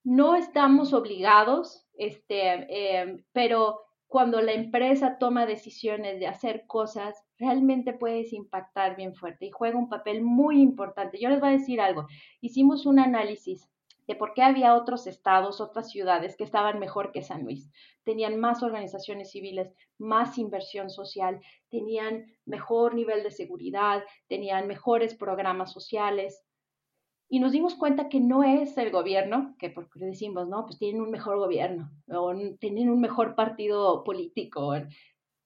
no 0.04 0.36
estamos 0.36 0.94
obligados, 0.94 1.88
este, 1.98 3.02
em, 3.02 3.24
pero 3.32 3.82
cuando 4.08 4.40
la 4.40 4.54
empresa 4.54 5.18
toma 5.18 5.48
decisiones 5.48 6.20
de 6.20 6.28
hacer 6.28 6.68
cosas, 6.68 7.24
realmente 7.40 7.92
puedes 7.92 8.32
impactar 8.32 8.96
bien 8.96 9.16
fuerte 9.16 9.48
y 9.48 9.52
juega 9.52 9.78
un 9.78 9.90
papel 9.90 10.22
muy 10.22 10.62
importante. 10.62 11.20
Yo 11.20 11.30
les 11.30 11.40
voy 11.40 11.50
a 11.50 11.54
decir 11.54 11.82
algo. 11.82 12.08
Hicimos 12.40 12.86
un 12.86 13.00
análisis 13.00 13.68
de 14.08 14.16
por 14.16 14.34
qué 14.34 14.44
había 14.44 14.76
otros 14.76 15.08
estados, 15.08 15.60
otras 15.62 15.90
ciudades 15.90 16.36
que 16.36 16.44
estaban 16.44 16.80
mejor 16.80 17.12
que 17.12 17.24
San 17.24 17.44
Luis. 17.44 17.72
Tenían 18.04 18.40
más 18.40 18.64
organizaciones 18.64 19.32
civiles, 19.32 19.74
más 19.98 20.38
inversión 20.38 20.90
social, 20.90 21.42
tenían 21.70 22.26
mejor 22.46 22.94
nivel 22.94 23.24
de 23.24 23.32
seguridad, 23.32 24.04
tenían 24.28 24.68
mejores 24.68 25.16
programas 25.16 25.72
sociales. 25.72 26.44
Y 27.28 27.40
nos 27.40 27.52
dimos 27.52 27.74
cuenta 27.76 28.08
que 28.08 28.20
no 28.20 28.44
es 28.44 28.78
el 28.78 28.92
gobierno, 28.92 29.56
que 29.58 29.70
porque 29.72 30.00
decimos, 30.00 30.48
no, 30.48 30.66
pues 30.66 30.78
tienen 30.78 31.02
un 31.02 31.10
mejor 31.10 31.40
gobierno 31.40 31.92
o 32.08 32.34
tienen 32.60 32.90
un 32.90 33.02
mejor 33.02 33.34
partido 33.34 34.04
político. 34.04 34.76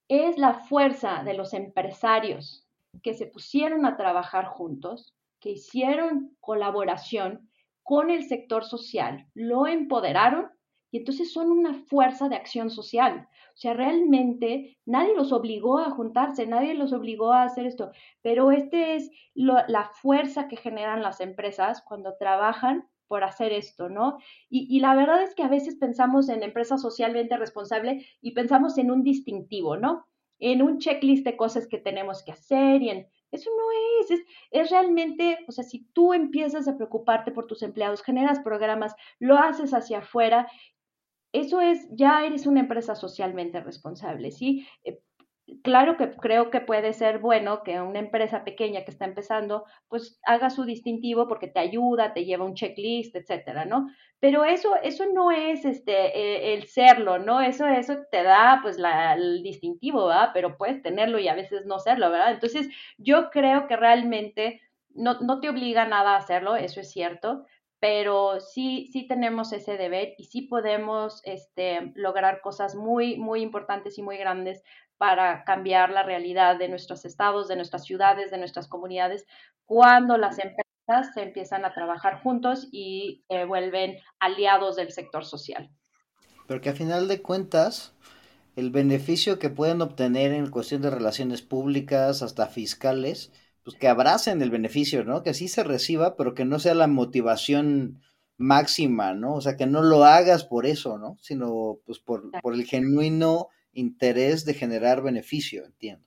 Es 0.10 0.38
la 0.38 0.54
fuerza 0.54 1.24
de 1.24 1.36
los 1.36 1.54
empresarios 1.54 2.68
que 3.02 3.14
se 3.14 3.28
pusieron 3.28 3.86
a 3.86 3.96
trabajar 3.96 4.46
juntos, 4.46 5.16
que 5.40 5.52
hicieron 5.52 6.36
colaboración 6.42 7.49
con 7.90 8.12
el 8.12 8.24
sector 8.26 8.66
social, 8.66 9.26
lo 9.34 9.66
empoderaron 9.66 10.52
y 10.92 11.00
entonces 11.00 11.34
son 11.34 11.52
una 11.52 11.74
fuerza 11.74 12.30
de 12.30 12.36
acción 12.36 12.70
social. 12.70 13.28
O 13.32 13.58
sea, 13.58 13.74
realmente 13.74 14.78
nadie 14.86 15.16
los 15.16 15.32
obligó 15.34 15.80
a 15.80 15.90
juntarse, 15.90 16.46
nadie 16.46 16.76
los 16.76 16.94
obligó 16.94 17.34
a 17.34 17.42
hacer 17.42 17.66
esto, 17.66 17.90
pero 18.22 18.52
este 18.52 18.96
es 18.96 19.10
la 19.34 19.90
fuerza 20.04 20.48
que 20.48 20.56
generan 20.56 21.02
las 21.02 21.20
empresas 21.20 21.82
cuando 21.82 22.16
trabajan 22.20 22.88
por 23.08 23.24
hacer 23.24 23.54
esto, 23.54 23.90
¿no? 23.90 24.20
Y, 24.52 24.68
y, 24.70 24.82
la 24.82 24.94
verdad 24.94 25.24
es 25.24 25.34
que 25.34 25.42
a 25.42 25.48
veces 25.48 25.76
pensamos 25.78 26.30
en 26.30 26.44
empresa 26.44 26.78
socialmente 26.78 27.38
responsable 27.38 28.06
y 28.22 28.34
pensamos 28.34 28.78
en 28.78 28.92
un 28.92 29.02
distintivo, 29.02 29.78
¿no? 29.78 30.06
En 30.38 30.62
un 30.62 30.78
checklist 30.78 31.26
de 31.26 31.36
cosas 31.36 31.66
que 31.66 31.80
tenemos 31.80 32.24
que 32.24 32.34
hacer 32.34 32.84
y 32.84 32.92
en 32.92 33.08
eso 33.32 33.50
no 33.56 33.64
es, 34.02 34.22
es, 34.52 34.70
realmente, 34.70 35.40
o 35.48 35.52
sea, 35.52 35.64
si 35.64 35.86
tú 35.94 36.14
empiezas 36.14 36.68
a 36.68 36.76
preocuparte 36.76 37.32
por 37.32 37.48
tus 37.48 37.62
empleados, 37.64 38.04
generas 38.04 38.40
programas, 38.40 38.96
lo 39.20 39.38
haces 39.38 39.74
hacia 39.74 40.00
afuera, 40.00 40.48
eso 41.32 41.62
es, 41.62 41.88
ya 41.92 42.26
eres 42.26 42.48
una 42.48 42.62
empresa 42.62 42.96
socialmente 42.96 43.62
responsable, 43.62 44.32
¿sí? 44.32 44.68
Eh, 44.84 45.00
claro 45.64 45.98
que 45.98 46.12
creo 46.12 46.50
que 46.50 46.62
puede 46.62 46.94
ser 46.94 47.20
bueno 47.20 47.64
que 47.64 47.82
una 47.82 48.00
empresa 48.00 48.44
pequeña 48.44 48.84
que 48.84 48.92
está 48.92 49.06
empezando, 49.06 49.66
pues 49.88 50.20
haga 50.24 50.50
su 50.50 50.66
distintivo 50.66 51.28
porque 51.28 51.48
te 51.48 51.60
ayuda, 51.60 52.14
te 52.14 52.26
lleva 52.26 52.46
un 52.46 52.56
checklist, 52.56 53.16
etcétera, 53.16 53.66
¿no? 53.66 53.88
Pero 54.20 54.46
eso, 54.46 54.76
eso 54.84 55.06
no 55.14 55.32
es 55.32 55.66
este, 55.66 56.18
eh, 56.18 56.54
el 56.54 56.68
serlo, 56.68 57.20
¿no? 57.20 57.42
Eso, 57.42 57.66
eso 57.68 57.98
te 58.12 58.24
da, 58.24 58.60
pues, 58.62 58.78
la, 58.78 59.14
el 59.14 59.44
distintivo, 59.44 60.08
¿verdad? 60.08 60.32
Pero 60.34 60.58
puedes 60.58 60.82
tenerlo 60.82 61.20
y 61.20 61.28
a 61.28 61.36
veces 61.36 61.66
no 61.66 61.80
serlo, 61.80 62.12
¿verdad? 62.12 62.32
Entonces, 62.34 62.70
yo 62.98 63.30
creo 63.30 63.68
que 63.68 63.78
realmente 63.78 64.62
no, 64.90 65.20
no 65.22 65.40
te 65.40 65.50
obliga 65.50 65.86
nada 65.86 66.16
a 66.16 66.18
hacerlo, 66.18 66.56
eso 66.56 66.82
es 66.82 66.92
cierto, 66.92 67.46
pero 67.80 68.40
sí, 68.42 68.90
sí 68.92 69.08
tenemos 69.08 69.54
ese 69.54 69.78
deber 69.78 70.14
y 70.18 70.26
sí 70.26 70.42
podemos 70.44 71.22
este, 71.24 71.92
lograr 71.96 72.42
cosas 72.42 72.76
muy, 72.76 73.18
muy 73.18 73.42
importantes 73.42 73.98
y 73.98 74.02
muy 74.02 74.18
grandes 74.18 74.64
para 75.00 75.46
cambiar 75.46 75.92
la 75.92 76.04
realidad 76.04 76.60
de 76.60 76.68
nuestros 76.68 77.06
estados, 77.06 77.48
de 77.48 77.56
nuestras 77.56 77.86
ciudades, 77.86 78.32
de 78.32 78.38
nuestras 78.38 78.68
comunidades, 78.68 79.26
cuando 79.66 80.18
las 80.18 80.38
empresas 80.40 81.14
se 81.14 81.24
empiezan 81.24 81.64
a 81.64 81.74
trabajar 81.74 82.22
juntos 82.22 82.68
y 82.72 83.24
se 83.30 83.46
vuelven 83.46 83.98
aliados 84.20 84.76
del 84.76 84.92
sector 84.92 85.24
social. 85.24 85.72
Porque 86.48 86.70
a 86.70 86.74
final 86.74 87.08
de 87.08 87.22
cuentas, 87.22 87.94
el 88.58 88.72
beneficio 88.72 89.40
que 89.40 89.50
pueden 89.50 89.82
obtener 89.82 90.34
en 90.34 90.52
cuestión 90.52 90.82
de 90.82 90.90
relaciones 90.90 91.42
públicas, 91.42 92.22
hasta 92.22 92.48
fiscales, 92.48 93.32
pues 93.64 93.78
que 93.78 93.88
abracen 93.88 94.42
el 94.42 94.52
beneficio, 94.52 95.06
¿no? 95.06 95.24
Que 95.24 95.34
sí 95.34 95.48
se 95.48 95.64
reciba, 95.64 96.18
pero 96.18 96.34
que 96.34 96.44
no 96.44 96.60
sea 96.60 96.74
la 96.74 96.88
motivación 96.88 98.02
máxima, 98.36 99.14
¿no? 99.14 99.36
O 99.36 99.42
sea, 99.42 99.56
que 99.56 99.66
no 99.66 99.82
lo 99.82 100.04
hagas 100.04 100.44
por 100.44 100.66
eso, 100.66 100.98
¿no? 100.98 101.16
Sino 101.22 101.78
pues 101.86 102.00
por, 102.00 102.32
por 102.42 102.54
el 102.54 102.66
genuino 102.66 103.48
interés 103.74 104.46
de 104.46 104.54
generar 104.54 105.02
beneficio, 105.02 105.66
entiendo. 105.66 106.06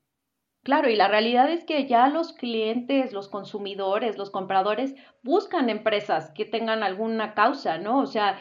Claro, 0.63 0.89
y 0.89 0.95
la 0.95 1.09
realidad 1.09 1.51
es 1.51 1.65
que 1.65 1.89
ya 1.89 2.07
los 2.09 2.35
clientes, 2.35 3.13
los 3.13 3.29
consumidores, 3.29 4.17
los 4.17 4.31
compradores 4.31 4.95
buscan 5.23 5.69
empresas 5.69 6.31
que 6.37 6.45
tengan 6.45 6.85
alguna 6.85 7.35
causa, 7.35 7.79
¿no? 7.79 7.99
O 7.99 8.07
sea, 8.07 8.39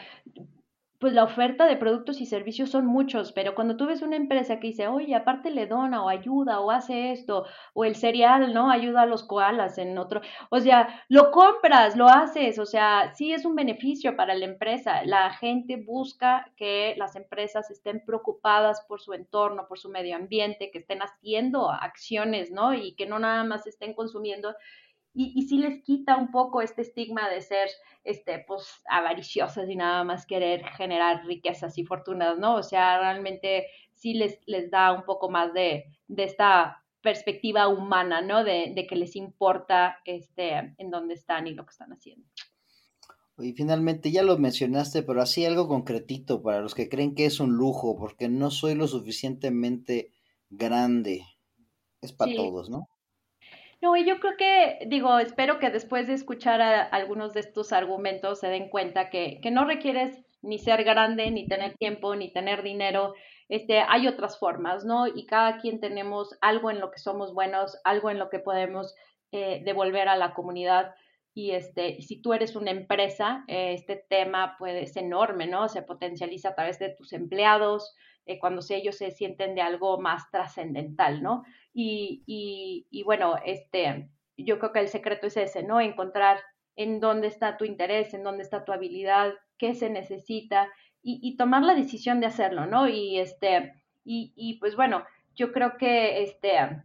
pues 1.02 1.14
la 1.14 1.24
oferta 1.24 1.66
de 1.66 1.76
productos 1.76 2.20
y 2.20 2.26
servicios 2.26 2.70
son 2.70 2.86
muchos, 2.86 3.32
pero 3.32 3.56
cuando 3.56 3.76
tú 3.76 3.86
ves 3.86 4.02
una 4.02 4.14
empresa 4.14 4.60
que 4.60 4.68
dice, 4.68 4.86
oye, 4.86 5.16
aparte 5.16 5.50
le 5.50 5.66
dona 5.66 6.04
o 6.04 6.08
ayuda 6.08 6.60
o 6.60 6.70
hace 6.70 7.10
esto, 7.10 7.44
o 7.74 7.84
el 7.84 7.96
cereal, 7.96 8.54
¿no? 8.54 8.70
Ayuda 8.70 9.02
a 9.02 9.06
los 9.06 9.24
koalas 9.24 9.78
en 9.78 9.98
otro, 9.98 10.20
o 10.48 10.60
sea, 10.60 11.04
lo 11.08 11.32
compras, 11.32 11.96
lo 11.96 12.06
haces, 12.06 12.60
o 12.60 12.66
sea, 12.66 13.12
sí 13.16 13.32
es 13.32 13.44
un 13.44 13.56
beneficio 13.56 14.14
para 14.14 14.36
la 14.36 14.44
empresa. 14.44 15.02
La 15.04 15.32
gente 15.32 15.74
busca 15.74 16.52
que 16.56 16.94
las 16.96 17.16
empresas 17.16 17.68
estén 17.72 18.04
preocupadas 18.06 18.84
por 18.86 19.00
su 19.00 19.12
entorno, 19.12 19.66
por 19.66 19.80
su 19.80 19.88
medio 19.88 20.14
ambiente, 20.14 20.70
que 20.70 20.78
estén 20.78 21.00
haciendo 21.02 21.68
acciones, 21.68 22.52
¿no? 22.52 22.74
Y 22.74 22.94
que 22.94 23.06
no 23.06 23.18
nada 23.18 23.42
más 23.42 23.66
estén 23.66 23.94
consumiendo 23.94 24.54
y, 25.14 25.32
y 25.38 25.42
sí 25.42 25.58
les 25.58 25.82
quita 25.82 26.16
un 26.16 26.30
poco 26.30 26.62
este 26.62 26.82
estigma 26.82 27.28
de 27.28 27.40
ser 27.40 27.68
este, 28.04 28.44
pues, 28.46 28.82
avariciosas 28.88 29.68
y 29.68 29.76
nada 29.76 30.04
más 30.04 30.26
querer 30.26 30.64
generar 30.76 31.24
riquezas 31.26 31.76
y 31.78 31.84
fortunas, 31.84 32.38
¿no? 32.38 32.56
O 32.56 32.62
sea, 32.62 32.98
realmente 32.98 33.66
sí 33.92 34.14
les, 34.14 34.40
les 34.46 34.70
da 34.70 34.92
un 34.92 35.04
poco 35.04 35.28
más 35.28 35.52
de, 35.52 35.84
de 36.08 36.24
esta 36.24 36.82
perspectiva 37.02 37.68
humana, 37.68 38.22
¿no? 38.22 38.44
De, 38.44 38.72
de, 38.74 38.86
que 38.86 38.96
les 38.96 39.16
importa 39.16 39.98
este, 40.04 40.74
en 40.78 40.90
dónde 40.90 41.14
están 41.14 41.46
y 41.46 41.54
lo 41.54 41.64
que 41.64 41.70
están 41.70 41.92
haciendo. 41.92 42.26
Y 43.38 43.54
finalmente 43.54 44.12
ya 44.12 44.22
lo 44.22 44.38
mencionaste, 44.38 45.02
pero 45.02 45.20
así 45.20 45.44
algo 45.44 45.66
concretito 45.66 46.42
para 46.42 46.60
los 46.60 46.74
que 46.74 46.88
creen 46.88 47.14
que 47.14 47.26
es 47.26 47.40
un 47.40 47.54
lujo, 47.54 47.96
porque 47.96 48.28
no 48.28 48.50
soy 48.50 48.74
lo 48.74 48.86
suficientemente 48.86 50.12
grande. 50.48 51.24
Es 52.00 52.12
para 52.12 52.34
todos, 52.34 52.70
¿no? 52.70 52.88
No, 53.82 53.96
y 53.96 54.04
yo 54.06 54.20
creo 54.20 54.36
que, 54.38 54.86
digo, 54.86 55.18
espero 55.18 55.58
que 55.58 55.68
después 55.68 56.06
de 56.06 56.14
escuchar 56.14 56.62
algunos 56.62 57.34
de 57.34 57.40
estos 57.40 57.72
argumentos 57.72 58.38
se 58.38 58.46
den 58.46 58.68
cuenta 58.68 59.10
que, 59.10 59.40
que 59.42 59.50
no 59.50 59.64
requieres 59.64 60.24
ni 60.40 60.58
ser 60.58 60.84
grande, 60.84 61.28
ni 61.32 61.48
tener 61.48 61.74
tiempo, 61.76 62.14
ni 62.14 62.32
tener 62.32 62.62
dinero. 62.62 63.14
Este, 63.48 63.80
hay 63.80 64.06
otras 64.06 64.38
formas, 64.38 64.84
¿no? 64.84 65.08
Y 65.08 65.26
cada 65.26 65.58
quien 65.58 65.80
tenemos 65.80 66.38
algo 66.40 66.70
en 66.70 66.78
lo 66.78 66.92
que 66.92 67.00
somos 67.00 67.34
buenos, 67.34 67.76
algo 67.82 68.08
en 68.08 68.20
lo 68.20 68.30
que 68.30 68.38
podemos 68.38 68.94
eh, 69.32 69.62
devolver 69.64 70.08
a 70.08 70.16
la 70.16 70.32
comunidad. 70.32 70.94
Y 71.34 71.50
este, 71.50 72.00
si 72.02 72.22
tú 72.22 72.34
eres 72.34 72.54
una 72.54 72.70
empresa, 72.70 73.42
eh, 73.48 73.72
este 73.72 73.96
tema 74.08 74.54
puede 74.60 74.86
ser 74.86 75.04
enorme, 75.04 75.48
¿no? 75.48 75.68
Se 75.68 75.82
potencializa 75.82 76.50
a 76.50 76.54
través 76.54 76.78
de 76.78 76.94
tus 76.94 77.12
empleados, 77.12 77.96
eh, 78.26 78.38
cuando 78.38 78.62
ellos 78.70 78.96
se 78.96 79.10
sienten 79.10 79.54
de 79.54 79.62
algo 79.62 80.00
más 80.00 80.30
trascendental, 80.30 81.22
¿no? 81.22 81.44
Y, 81.74 82.22
y, 82.90 83.02
bueno, 83.02 83.36
este, 83.44 84.08
yo 84.36 84.58
creo 84.58 84.72
que 84.72 84.80
el 84.80 84.88
secreto 84.88 85.26
es 85.26 85.36
ese, 85.36 85.62
¿no? 85.62 85.80
Encontrar 85.80 86.38
en 86.76 87.00
dónde 87.00 87.28
está 87.28 87.56
tu 87.56 87.64
interés, 87.64 88.14
en 88.14 88.22
dónde 88.22 88.42
está 88.42 88.64
tu 88.64 88.72
habilidad, 88.72 89.32
qué 89.58 89.74
se 89.74 89.90
necesita 89.90 90.68
y, 91.02 91.18
y 91.22 91.36
tomar 91.36 91.62
la 91.62 91.74
decisión 91.74 92.20
de 92.20 92.26
hacerlo, 92.26 92.66
¿no? 92.66 92.88
Y 92.88 93.18
este, 93.18 93.72
y, 94.04 94.32
y 94.36 94.58
pues 94.58 94.76
bueno, 94.76 95.04
yo 95.34 95.52
creo 95.52 95.76
que 95.76 96.22
este, 96.22 96.82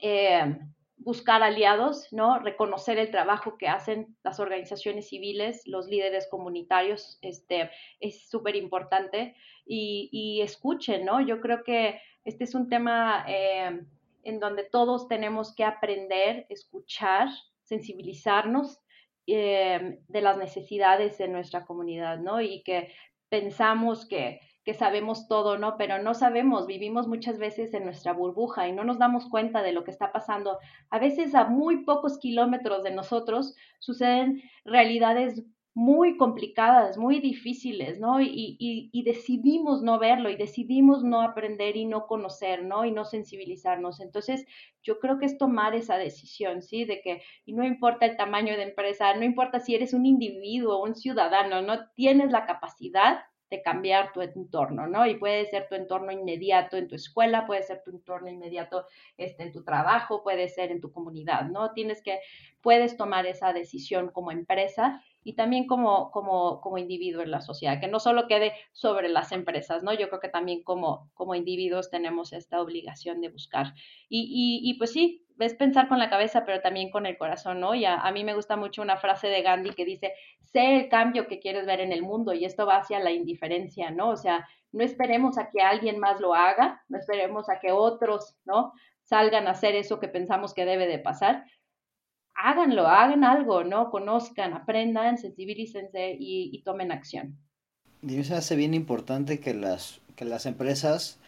eh, 0.00 0.58
buscar 0.96 1.42
aliados, 1.42 2.12
¿no? 2.12 2.38
Reconocer 2.38 2.98
el 2.98 3.10
trabajo 3.10 3.58
que 3.58 3.68
hacen 3.68 4.16
las 4.22 4.40
organizaciones 4.40 5.08
civiles, 5.08 5.62
los 5.66 5.86
líderes 5.88 6.28
comunitarios, 6.30 7.18
este, 7.20 7.70
es 8.00 8.28
súper 8.28 8.56
importante 8.56 9.34
y, 9.66 10.40
escuchen, 10.42 11.04
¿no? 11.04 11.20
Yo 11.20 11.40
creo 11.40 11.64
que 11.64 12.00
este 12.24 12.44
es 12.44 12.54
un 12.54 12.68
tema 12.68 13.24
eh, 13.28 13.82
en 14.22 14.40
donde 14.40 14.64
todos 14.64 15.08
tenemos 15.08 15.54
que 15.54 15.64
aprender, 15.64 16.46
escuchar, 16.48 17.28
sensibilizarnos 17.62 18.80
eh, 19.26 20.00
de 20.06 20.20
las 20.20 20.36
necesidades 20.36 21.18
de 21.18 21.28
nuestra 21.28 21.64
comunidad, 21.64 22.18
¿no? 22.18 22.40
Y 22.40 22.62
que 22.62 22.92
pensamos 23.28 24.06
que, 24.06 24.40
que 24.64 24.74
sabemos 24.74 25.28
todo, 25.28 25.58
¿no? 25.58 25.76
Pero 25.76 26.02
no 26.02 26.14
sabemos, 26.14 26.66
vivimos 26.66 27.06
muchas 27.06 27.38
veces 27.38 27.74
en 27.74 27.84
nuestra 27.84 28.12
burbuja 28.12 28.66
y 28.66 28.72
no 28.72 28.84
nos 28.84 28.98
damos 28.98 29.28
cuenta 29.28 29.62
de 29.62 29.72
lo 29.72 29.84
que 29.84 29.90
está 29.90 30.10
pasando. 30.10 30.58
A 30.90 30.98
veces 30.98 31.34
a 31.34 31.44
muy 31.44 31.84
pocos 31.84 32.18
kilómetros 32.18 32.82
de 32.82 32.90
nosotros 32.92 33.54
suceden 33.78 34.42
realidades 34.64 35.44
muy 35.74 36.16
complicadas, 36.16 36.96
muy 36.96 37.18
difíciles, 37.18 37.98
¿no? 37.98 38.20
Y, 38.20 39.02
decidimos 39.04 39.82
no 39.82 39.98
verlo 39.98 40.30
y 40.30 40.36
decidimos 40.36 41.02
no 41.02 41.20
aprender 41.20 41.76
y 41.76 41.84
no 41.84 42.06
conocer, 42.06 42.64
¿no? 42.64 42.84
Y 42.84 42.92
no 42.92 43.04
sensibilizarnos. 43.04 44.00
Entonces, 44.00 44.46
yo 44.82 45.00
creo 45.00 45.18
que 45.18 45.26
es 45.26 45.36
tomar 45.36 45.74
esa 45.74 45.98
decisión, 45.98 46.62
¿sí? 46.62 46.84
De 46.84 47.00
que, 47.02 47.22
y 47.44 47.52
no 47.54 47.64
importa 47.64 48.06
el 48.06 48.16
tamaño 48.16 48.56
de 48.56 48.62
empresa, 48.62 49.14
no 49.14 49.24
importa 49.24 49.58
si 49.60 49.74
eres 49.74 49.92
un 49.92 50.06
individuo 50.06 50.82
un 50.82 50.94
ciudadano, 50.94 51.60
no 51.60 51.90
tienes 51.96 52.30
la 52.30 52.46
capacidad 52.46 53.18
cambiar 53.62 54.12
tu 54.12 54.20
entorno, 54.20 54.86
¿no? 54.86 55.06
Y 55.06 55.16
puede 55.16 55.46
ser 55.46 55.68
tu 55.68 55.74
entorno 55.74 56.12
inmediato 56.12 56.76
en 56.76 56.88
tu 56.88 56.94
escuela, 56.94 57.46
puede 57.46 57.62
ser 57.62 57.82
tu 57.84 57.90
entorno 57.90 58.30
inmediato 58.30 58.86
este, 59.16 59.42
en 59.44 59.52
tu 59.52 59.64
trabajo, 59.64 60.22
puede 60.22 60.48
ser 60.48 60.70
en 60.70 60.80
tu 60.80 60.92
comunidad, 60.92 61.44
¿no? 61.46 61.72
Tienes 61.72 62.02
que, 62.02 62.20
puedes 62.60 62.96
tomar 62.96 63.26
esa 63.26 63.52
decisión 63.52 64.10
como 64.10 64.32
empresa 64.32 65.02
y 65.24 65.34
también 65.34 65.66
como, 65.66 66.10
como, 66.10 66.60
como 66.60 66.78
individuo 66.78 67.22
en 67.22 67.30
la 67.30 67.40
sociedad, 67.40 67.80
que 67.80 67.88
no 67.88 67.98
solo 67.98 68.28
quede 68.28 68.52
sobre 68.72 69.08
las 69.08 69.32
empresas, 69.32 69.82
¿no? 69.82 69.94
Yo 69.94 70.08
creo 70.08 70.20
que 70.20 70.28
también 70.28 70.62
como, 70.62 71.10
como 71.14 71.34
individuos 71.34 71.90
tenemos 71.90 72.32
esta 72.32 72.60
obligación 72.60 73.20
de 73.20 73.30
buscar. 73.30 73.74
Y, 74.08 74.60
y, 74.62 74.74
pues 74.74 74.92
sí, 74.92 75.23
es 75.38 75.54
pensar 75.54 75.88
con 75.88 75.98
la 75.98 76.10
cabeza, 76.10 76.44
pero 76.44 76.60
también 76.60 76.90
con 76.90 77.06
el 77.06 77.18
corazón, 77.18 77.60
¿no? 77.60 77.74
Y 77.74 77.84
a, 77.84 77.96
a, 77.96 78.12
mí 78.12 78.24
me 78.24 78.34
gusta 78.34 78.56
mucho 78.56 78.82
una 78.82 78.96
frase 78.96 79.28
de 79.28 79.42
Gandhi 79.42 79.74
que 79.74 79.84
dice, 79.84 80.12
sé 80.40 80.76
el 80.76 80.88
cambio 80.88 81.26
que 81.26 81.40
quieres 81.40 81.66
ver 81.66 81.80
en 81.80 81.92
el 81.92 82.02
mundo 82.02 82.32
y 82.32 82.44
esto 82.44 82.66
va 82.66 82.78
hacia 82.78 83.00
la 83.00 83.10
indiferencia, 83.10 83.90
¿no? 83.90 84.10
O 84.10 84.16
sea, 84.16 84.46
no 84.72 84.84
esperemos 84.84 85.38
a 85.38 85.50
que 85.50 85.62
alguien 85.62 85.98
más 85.98 86.20
lo 86.20 86.34
haga, 86.34 86.82
no 86.88 86.98
esperemos 86.98 87.48
a 87.48 87.58
que 87.60 87.72
otros, 87.72 88.36
¿no? 88.44 88.72
Salgan 89.02 89.46
a 89.46 89.52
hacer 89.52 89.74
eso 89.74 90.00
que 90.00 90.08
pensamos 90.08 90.54
que 90.54 90.64
debe 90.64 90.86
de 90.86 90.98
pasar, 90.98 91.44
háganlo, 92.34 92.86
hagan 92.86 93.24
algo, 93.24 93.64
¿no? 93.64 93.90
Conozcan, 93.90 94.52
aprendan, 94.52 95.18
sensibilícense 95.18 96.16
y, 96.18 96.50
y 96.52 96.62
tomen 96.62 96.92
acción. 96.92 97.38
Y 98.02 98.16
me 98.16 98.20
hace 98.20 98.56
bien 98.56 98.74
importante 98.74 99.40
que 99.40 99.54
las, 99.54 100.00
que 100.16 100.24
las 100.24 100.46
empresas 100.46 101.20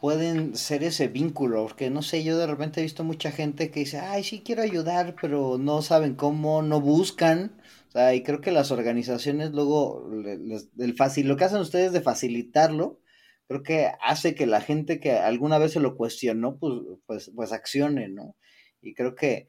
pueden 0.00 0.56
ser 0.56 0.82
ese 0.84 1.08
vínculo, 1.08 1.62
porque 1.64 1.90
no 1.90 2.02
sé, 2.02 2.24
yo 2.24 2.38
de 2.38 2.46
repente 2.46 2.80
he 2.80 2.82
visto 2.82 3.04
mucha 3.04 3.30
gente 3.32 3.70
que 3.70 3.80
dice, 3.80 3.98
ay, 3.98 4.24
sí 4.24 4.42
quiero 4.44 4.62
ayudar, 4.62 5.16
pero 5.20 5.58
no 5.58 5.82
saben 5.82 6.14
cómo, 6.14 6.62
no 6.62 6.80
buscan, 6.80 7.60
o 7.88 7.92
sea, 7.92 8.14
y 8.14 8.22
creo 8.22 8.40
que 8.40 8.52
las 8.52 8.70
organizaciones 8.70 9.50
luego, 9.50 10.08
el 10.78 10.94
fácil, 10.96 11.28
lo 11.28 11.36
que 11.36 11.44
hacen 11.44 11.60
ustedes 11.60 11.92
de 11.92 12.00
facilitarlo, 12.00 13.00
creo 13.48 13.62
que 13.62 13.90
hace 14.00 14.34
que 14.34 14.46
la 14.46 14.60
gente 14.60 15.00
que 15.00 15.12
alguna 15.12 15.58
vez 15.58 15.72
se 15.72 15.80
lo 15.80 15.96
cuestionó, 15.96 16.56
pues, 16.58 16.74
pues, 17.06 17.32
pues 17.34 17.52
accione, 17.52 18.08
¿no? 18.08 18.36
Y 18.80 18.94
creo 18.94 19.14
que 19.14 19.48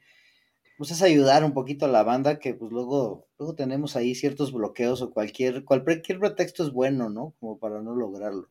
pues 0.77 0.91
es 0.91 1.01
ayudar 1.03 1.43
un 1.43 1.53
poquito 1.53 1.85
a 1.85 1.89
la 1.89 2.03
banda 2.03 2.39
que 2.39 2.55
pues 2.55 2.71
luego, 2.71 3.27
luego 3.38 3.55
tenemos 3.55 3.95
ahí 3.95 4.15
ciertos 4.15 4.51
bloqueos 4.51 5.01
o 5.03 5.11
cualquier, 5.11 5.63
cualquier 5.63 6.19
pretexto 6.19 6.63
es 6.63 6.71
bueno, 6.71 7.09
¿no? 7.09 7.35
Como 7.39 7.59
para 7.59 7.81
no 7.81 7.95
lograrlo. 7.95 8.50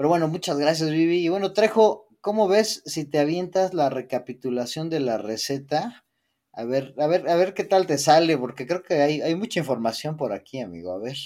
Pero 0.00 0.08
bueno, 0.08 0.28
muchas 0.28 0.58
gracias 0.58 0.88
Vivi. 0.88 1.18
Y 1.18 1.28
bueno, 1.28 1.52
Trejo, 1.52 2.08
¿cómo 2.22 2.48
ves 2.48 2.82
si 2.86 3.04
te 3.04 3.18
avientas 3.18 3.74
la 3.74 3.90
recapitulación 3.90 4.88
de 4.88 4.98
la 4.98 5.18
receta? 5.18 6.06
A 6.54 6.64
ver, 6.64 6.94
a 6.96 7.06
ver, 7.06 7.28
a 7.28 7.36
ver 7.36 7.52
qué 7.52 7.64
tal 7.64 7.86
te 7.86 7.98
sale, 7.98 8.38
porque 8.38 8.66
creo 8.66 8.82
que 8.82 8.94
hay, 8.94 9.20
hay 9.20 9.34
mucha 9.34 9.60
información 9.60 10.16
por 10.16 10.32
aquí, 10.32 10.58
amigo. 10.58 10.90
A 10.92 10.98
ver. 10.98 11.18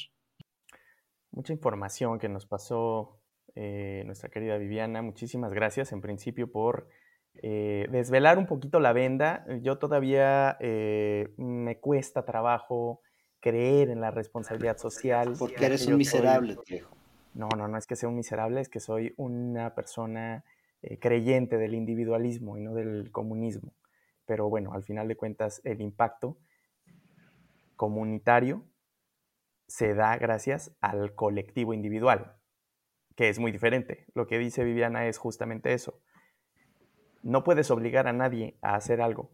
Mucha 1.31 1.53
información 1.53 2.19
que 2.19 2.29
nos 2.29 2.47
pasó 2.47 3.21
eh, 3.55 4.03
nuestra 4.07 4.29
querida 4.29 4.59
Viviana. 4.59 5.03
Muchísimas 5.03 5.53
gracias 5.53 5.93
en 5.93 6.01
principio 6.01 6.51
por 6.51 6.89
eh, 7.45 7.87
desvelar 7.93 8.39
un 8.39 8.47
poquito 8.47 8.81
la 8.81 8.93
venda. 8.93 9.47
Yo 9.63 9.79
todavía 9.79 10.57
eh, 10.59 11.33
me 11.37 11.79
cuesta 11.79 12.25
trabajo 12.25 13.03
creer 13.39 13.91
en 13.91 14.01
la 14.01 14.11
responsabilidad 14.11 14.79
social. 14.79 15.37
Porque 15.39 15.65
eres 15.65 15.87
un 15.87 15.97
miserable, 15.97 16.57
No, 17.35 17.49
no, 17.57 17.69
no 17.69 17.77
es 17.77 17.87
que 17.87 17.97
sea 17.97 18.09
un 18.09 18.17
miserable, 18.17 18.61
es 18.61 18.69
que 18.69 18.81
soy 18.81 19.13
una 19.17 19.75
persona 19.75 20.45
eh, 20.83 20.99
creyente 20.99 21.59
del 21.59 21.75
individualismo 21.75 22.57
y 22.57 22.63
no 22.63 22.75
del 22.75 23.11
comunismo. 23.13 23.75
Pero 24.25 24.49
bueno, 24.49 24.73
al 24.73 24.85
final 24.85 25.09
de 25.09 25.17
cuentas, 25.17 25.61
el 25.65 25.81
impacto 25.81 26.39
comunitario 27.77 28.65
se 29.67 29.95
da 29.95 30.17
gracias 30.17 30.75
al 30.81 31.15
colectivo 31.15 31.75
individual, 31.75 32.37
que 33.17 33.29
es 33.29 33.39
muy 33.39 33.53
diferente. 33.53 34.07
Lo 34.15 34.27
que 34.27 34.39
dice 34.39 34.65
Viviana 34.65 35.07
es 35.07 35.19
justamente 35.19 35.73
eso 35.75 36.01
no 37.25 37.43
puedes 37.43 37.71
obligar 37.71 38.07
a 38.07 38.13
nadie 38.13 38.57
a 38.61 38.77
hacer 38.77 39.01
algo. 39.01 39.31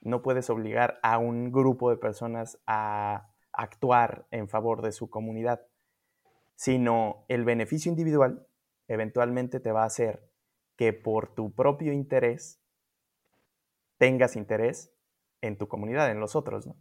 No 0.00 0.20
puedes 0.20 0.50
obligar 0.50 0.98
a 1.02 1.18
un 1.18 1.52
grupo 1.52 1.88
de 1.90 1.96
personas 1.96 2.58
a 2.66 3.30
actuar 3.52 4.26
en 4.32 4.48
favor 4.48 4.82
de 4.82 4.90
su 4.90 5.08
comunidad, 5.08 5.62
sino 6.54 7.24
el 7.28 7.44
beneficio 7.44 7.90
individual 7.90 8.46
eventualmente 8.88 9.60
te 9.60 9.72
va 9.72 9.82
a 9.82 9.86
hacer 9.86 10.30
que 10.76 10.92
por 10.92 11.34
tu 11.34 11.54
propio 11.54 11.92
interés 11.92 12.60
tengas 13.98 14.36
interés 14.36 14.92
en 15.40 15.56
tu 15.56 15.68
comunidad, 15.68 16.10
en 16.10 16.20
los 16.20 16.36
otros, 16.36 16.66
¿no? 16.66 16.76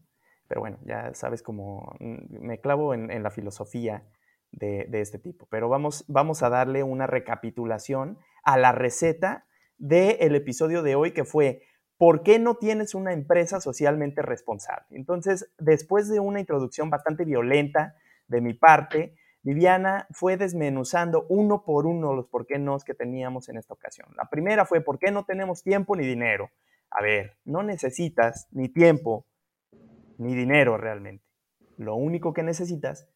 Pero 0.47 0.62
bueno, 0.62 0.79
ya 0.83 1.13
sabes 1.13 1.41
cómo 1.41 1.95
mm, 1.99 2.45
me 2.45 2.59
clavo 2.59 2.93
en, 2.93 3.23
la 3.23 3.31
filosofía 3.31 4.05
de, 4.51 4.88
este 4.91 5.19
tipo. 5.19 5.47
Pero 5.49 5.69
vamos, 5.69 6.05
vamos 6.07 6.43
a 6.43 6.49
darle 6.49 6.83
una 6.83 7.07
recapitulación 7.07 8.19
a 8.43 8.57
la 8.57 8.71
receta 8.71 9.45
del 9.77 10.36
episodio 10.36 10.83
de 10.83 10.95
hoy 10.95 11.12
que 11.12 11.23
fue 11.23 11.63
¿Por 11.97 12.23
qué 12.23 12.39
no 12.39 12.55
tienes 12.55 12.95
una 12.95 13.13
empresa 13.13 13.62
socialmente 13.62 14.21
responsable? 14.21 14.88
Entonces, 14.89 15.53
después 15.57 16.09
de 16.09 16.19
una 16.19 16.39
introducción 16.41 16.89
bastante 16.89 17.23
violenta 17.23 17.95
de 18.27 18.41
mi 18.41 18.53
parte, 18.53 19.15
Viviana 19.43 20.08
fue 20.12 20.38
desmenuzando 20.38 21.25
uno 21.27 21.63
por 21.65 21.86
uno 21.86 22.13
los 22.13 22.27
por 22.27 22.47
qué 22.47 22.60
no 22.60 22.77
que 22.79 22.93
teníamos 22.93 23.49
en 23.49 23.58
esta 23.58 23.73
ocasión. 23.73 24.08
La 24.15 24.29
primera 24.29 24.65
fue 24.65 24.82
¿por 24.82 24.99
qué 24.99 25.12
no 25.12 25.25
tenemos 25.25 25.63
tiempo 25.63 25.95
ni 25.97 26.06
dinero? 26.06 26.49
A 26.89 27.01
ver, 27.01 27.38
no 27.43 27.62
necesitas 27.62 28.47
ni 28.51 28.69
tiempo 28.69 29.25
ni 30.17 30.34
dinero 30.34 30.77
realmente. 30.77 31.25
Lo 31.77 31.95
único 31.95 32.34
que 32.34 32.43
necesitas 32.43 33.10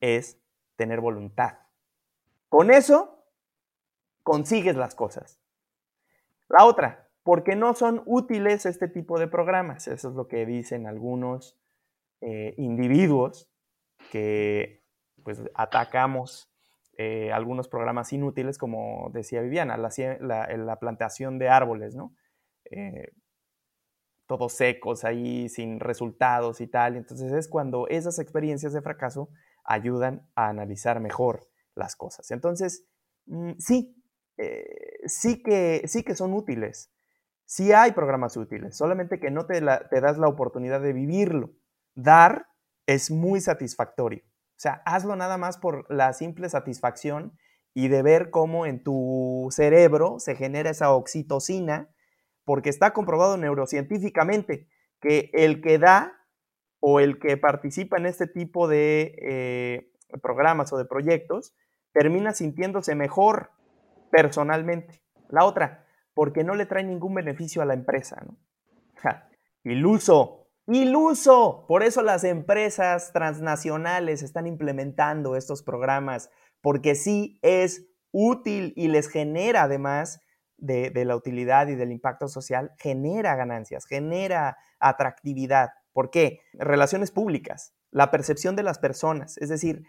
es 0.00 0.40
tener 0.76 1.00
voluntad. 1.00 1.58
Con 2.48 2.70
eso 2.70 3.26
consigues 4.22 4.76
las 4.76 4.94
cosas. 4.94 5.38
La 6.48 6.64
otra, 6.64 7.10
porque 7.22 7.56
no 7.56 7.74
son 7.74 8.02
útiles 8.06 8.64
este 8.64 8.88
tipo 8.88 9.18
de 9.18 9.28
programas. 9.28 9.86
Eso 9.88 10.08
es 10.08 10.14
lo 10.14 10.28
que 10.28 10.46
dicen 10.46 10.86
algunos 10.86 11.58
eh, 12.22 12.54
individuos 12.56 13.50
que 14.10 14.83
pues 15.24 15.42
atacamos 15.54 16.50
eh, 16.96 17.32
algunos 17.32 17.68
programas 17.68 18.12
inútiles, 18.12 18.58
como 18.58 19.10
decía 19.12 19.40
Viviana, 19.40 19.76
la, 19.76 20.76
plantación 20.78 21.38
de 21.38 21.48
árboles, 21.48 21.96
¿no? 21.96 22.14
Eh, 22.70 23.08
todos 24.26 24.52
secos 24.54 25.04
ahí, 25.04 25.48
sin 25.48 25.80
resultados 25.80 26.60
y 26.60 26.66
tal. 26.66 26.96
Entonces 26.96 27.32
es 27.32 27.48
cuando 27.48 27.88
esas 27.88 28.18
experiencias 28.18 28.72
de 28.72 28.82
fracaso 28.82 29.28
ayudan 29.64 30.28
a 30.34 30.48
analizar 30.48 31.00
mejor 31.00 31.48
las 31.74 31.96
cosas. 31.96 32.30
Entonces, 32.30 32.86
mm, 33.26 33.52
sí, 33.58 33.96
eh, 34.36 35.00
sí, 35.06 35.42
que, 35.42 35.82
sí 35.86 36.04
que 36.04 36.14
son 36.14 36.32
útiles. 36.32 36.92
Sí 37.44 37.72
hay 37.72 37.92
programas 37.92 38.36
útiles, 38.36 38.76
solamente 38.76 39.20
que 39.20 39.30
no 39.30 39.46
te, 39.46 39.60
te 39.90 40.00
das 40.00 40.16
la 40.16 40.28
oportunidad 40.28 40.80
de 40.80 40.92
vivirlo. 40.92 41.50
Dar 41.94 42.46
es 42.86 43.10
muy 43.10 43.40
satisfactorio. 43.40 44.22
Sea, 44.64 44.80
hazlo 44.86 45.14
nada 45.14 45.36
más 45.36 45.58
por 45.58 45.84
la 45.92 46.14
simple 46.14 46.48
satisfacción 46.48 47.36
y 47.74 47.88
de 47.88 48.00
ver 48.00 48.30
cómo 48.30 48.64
en 48.64 48.82
tu 48.82 49.48
cerebro 49.50 50.18
se 50.20 50.36
genera 50.36 50.70
esa 50.70 50.94
oxitocina, 50.94 51.90
porque 52.46 52.70
está 52.70 52.94
comprobado 52.94 53.36
neurocientíficamente 53.36 54.66
que 55.02 55.28
el 55.34 55.60
que 55.60 55.78
da 55.78 56.14
o 56.80 56.98
el 56.98 57.18
que 57.18 57.36
participa 57.36 57.98
en 57.98 58.06
este 58.06 58.26
tipo 58.26 58.66
de 58.66 59.14
eh, 59.20 59.92
programas 60.22 60.72
o 60.72 60.78
de 60.78 60.86
proyectos 60.86 61.54
termina 61.92 62.32
sintiéndose 62.32 62.94
mejor 62.94 63.50
personalmente. 64.10 65.02
La 65.28 65.44
otra, 65.44 65.84
porque 66.14 66.42
no 66.42 66.54
le 66.54 66.64
trae 66.64 66.84
ningún 66.84 67.12
beneficio 67.12 67.60
a 67.60 67.66
la 67.66 67.74
empresa. 67.74 68.24
¿no? 68.26 68.38
iluso, 69.62 70.43
iluso. 70.66 71.64
Por 71.68 71.82
eso 71.82 72.02
las 72.02 72.24
empresas 72.24 73.12
transnacionales 73.12 74.22
están 74.22 74.46
implementando 74.46 75.36
estos 75.36 75.62
programas, 75.62 76.30
porque 76.60 76.94
sí 76.94 77.38
es 77.42 77.86
útil 78.10 78.72
y 78.76 78.88
les 78.88 79.08
genera 79.08 79.64
además 79.64 80.20
de, 80.56 80.90
de, 80.90 81.04
la 81.04 81.16
utilidad 81.16 81.68
y 81.68 81.74
del 81.74 81.92
impacto 81.92 82.28
social, 82.28 82.72
genera 82.78 83.34
ganancias, 83.34 83.86
genera 83.86 84.56
atractividad. 84.78 85.70
¿Por 85.92 86.10
qué? 86.10 86.40
Relaciones 86.54 87.10
públicas, 87.10 87.74
la 87.90 88.10
percepción 88.10 88.56
de 88.56 88.62
las 88.62 88.78
personas, 88.78 89.36
es 89.38 89.48
decir, 89.48 89.84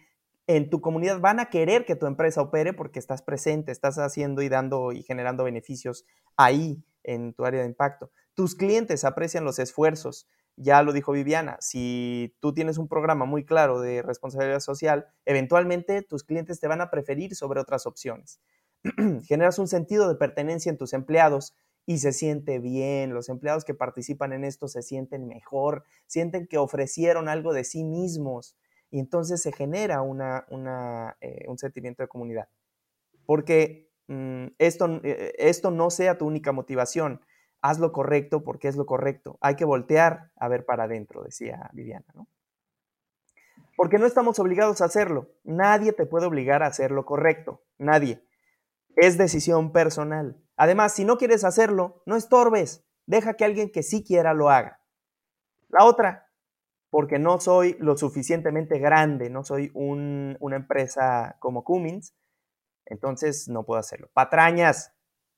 en 0.48 0.70
tu 0.70 0.82
comunidad 0.82 1.20
van 1.20 1.40
a 1.40 1.50
querer 1.50 1.86
que 1.86 1.96
tu 1.96 2.06
empresa 2.06 2.42
opere 2.42 2.74
porque 2.74 3.00
estás 3.00 3.22
presente, 3.22 3.72
estás 3.72 3.98
haciendo 3.98 4.42
y 4.42 4.50
dando 4.50 4.92
y 4.92 5.02
generando 5.04 5.44
beneficios 5.44 6.06
ahí 6.38 6.84
en 7.04 7.34
tu 7.34 7.46
área 7.46 7.62
de 7.62 7.68
impacto. 7.68 8.12
Tus 8.34 8.56
clientes 8.56 9.06
aprecian 9.06 9.44
los 9.44 9.60
esfuerzos. 9.60 10.28
Ya 10.58 10.82
lo 10.84 10.94
dijo 10.94 11.12
Viviana, 11.12 11.58
si 11.60 12.34
tú 12.40 12.54
tienes 12.54 12.78
un 12.78 12.88
programa 12.88 13.26
muy 13.26 13.44
claro 13.44 13.82
de 13.82 14.02
responsabilidad 14.02 14.62
social, 14.62 15.08
eventualmente 15.26 16.02
tus 16.02 16.24
clientes 16.24 16.60
te 16.62 16.68
van 16.68 16.80
a 16.80 16.90
preferir 16.90 17.36
sobre 17.36 17.60
otras 17.60 17.86
opciones. 17.86 18.40
Generas 19.28 19.60
un 19.60 19.68
sentido 19.68 20.08
de 20.08 20.16
pertenencia 20.16 20.70
en 20.70 20.78
tus 20.78 20.94
empleados 20.94 21.56
y 21.86 21.98
se 22.00 22.14
siente 22.14 22.60
bien. 22.60 23.14
Los 23.14 23.30
empleados 23.30 23.66
que 23.66 23.74
participan 23.74 24.34
en 24.34 24.44
esto 24.44 24.68
se 24.68 24.82
sienten 24.82 25.28
mejor, 25.28 25.84
sienten 26.08 26.48
que 26.48 26.58
ofrecieron 26.58 27.28
algo 27.28 27.54
de 27.54 27.64
sí 27.64 27.84
mismos 27.84 28.56
y 28.92 29.00
entonces 29.00 29.42
se 29.42 29.52
genera 29.52 30.02
eh, 31.22 31.46
un 31.48 31.58
sentimiento 31.58 32.04
de 32.04 32.08
comunidad. 32.08 32.48
Porque 33.26 33.90
mm, 34.08 34.48
esto, 34.58 35.02
eh, 35.04 35.34
esto 35.38 35.72
no 35.72 35.90
sea 35.90 36.18
tu 36.18 36.26
única 36.26 36.52
motivación. 36.52 37.22
Haz 37.68 37.80
lo 37.80 37.92
correcto 37.92 38.44
porque 38.44 38.68
es 38.68 38.76
lo 38.76 38.86
correcto. 38.86 39.40
Hay 39.42 39.56
que 39.56 39.66
voltear 39.66 40.30
a 40.36 40.48
ver 40.48 40.66
para 40.66 40.84
adentro, 40.84 41.24
decía 41.24 41.72
Viviana. 41.74 42.06
porque 43.76 43.98
no 43.98 44.06
estamos 44.06 44.38
obligados 44.38 44.82
a 44.82 44.86
hacerlo. 44.86 45.32
Nadie 45.44 45.92
te 45.92 46.06
puede 46.06 46.28
obligar 46.28 46.62
a 46.62 46.68
hacer 46.68 46.92
lo 46.92 47.06
correcto, 47.06 47.64
nadie. 47.80 48.24
Es 48.96 49.18
decisión 49.18 49.72
personal. 49.72 50.40
Además, 50.56 50.94
si 50.94 51.06
no 51.06 51.18
quieres 51.18 51.44
hacerlo, 51.44 52.04
no 52.06 52.16
estorbes, 52.16 52.86
deja 53.08 53.34
que 53.34 53.46
alguien 53.46 53.72
que 53.72 53.82
sí 53.82 54.04
quiera 54.04 54.36
lo 54.36 54.52
haga. 54.52 54.80
La 55.70 55.86
otra, 55.86 56.30
porque 56.92 57.18
no 57.18 57.40
soy 57.40 57.78
lo 57.80 57.98
suficientemente 57.98 58.78
grande, 58.78 59.32
no 59.32 59.44
soy 59.44 59.72
una 59.74 60.56
empresa 60.56 61.36
como 61.40 61.64
Cummins, 61.64 62.14
entonces 62.86 63.50
no 63.50 63.66
puedo 63.66 63.80
hacerlo. 63.80 64.12
Patrañas, 64.14 64.95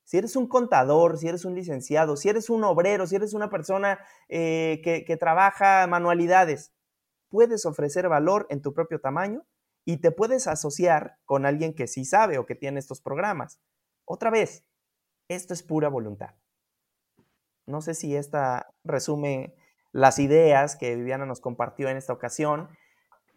si 0.07 0.17
eres 0.17 0.37
un 0.37 0.47
contador, 0.47 1.17
si 1.17 1.27
eres 1.27 1.43
un 1.43 1.53
licenciado, 1.53 2.15
si 2.15 2.29
eres 2.29 2.49
un 2.49 2.63
obrero, 2.63 3.05
si 3.07 3.17
eres 3.17 3.33
una 3.33 3.49
persona 3.49 3.99
eh, 4.29 4.79
que, 4.81 5.03
que 5.03 5.17
trabaja 5.17 5.85
manualidades, 5.85 6.71
puedes 7.27 7.65
ofrecer 7.65 8.07
valor 8.07 8.47
en 8.49 8.61
tu 8.61 8.73
propio 8.73 9.01
tamaño 9.01 9.45
y 9.83 9.97
te 9.97 10.11
puedes 10.11 10.47
asociar 10.47 11.17
con 11.25 11.45
alguien 11.45 11.73
que 11.73 11.87
sí 11.87 12.05
sabe 12.05 12.37
o 12.37 12.45
que 12.45 12.55
tiene 12.55 12.79
estos 12.79 13.01
programas. 13.01 13.59
Otra 14.05 14.29
vez, 14.29 14.63
esto 15.27 15.53
es 15.53 15.61
pura 15.61 15.89
voluntad. 15.89 16.35
No 17.65 17.81
sé 17.81 17.93
si 17.93 18.15
esta 18.15 18.73
resume 18.85 19.55
las 19.91 20.19
ideas 20.19 20.77
que 20.77 20.95
Viviana 20.95 21.25
nos 21.25 21.41
compartió 21.41 21.89
en 21.89 21.97
esta 21.97 22.13
ocasión. 22.13 22.69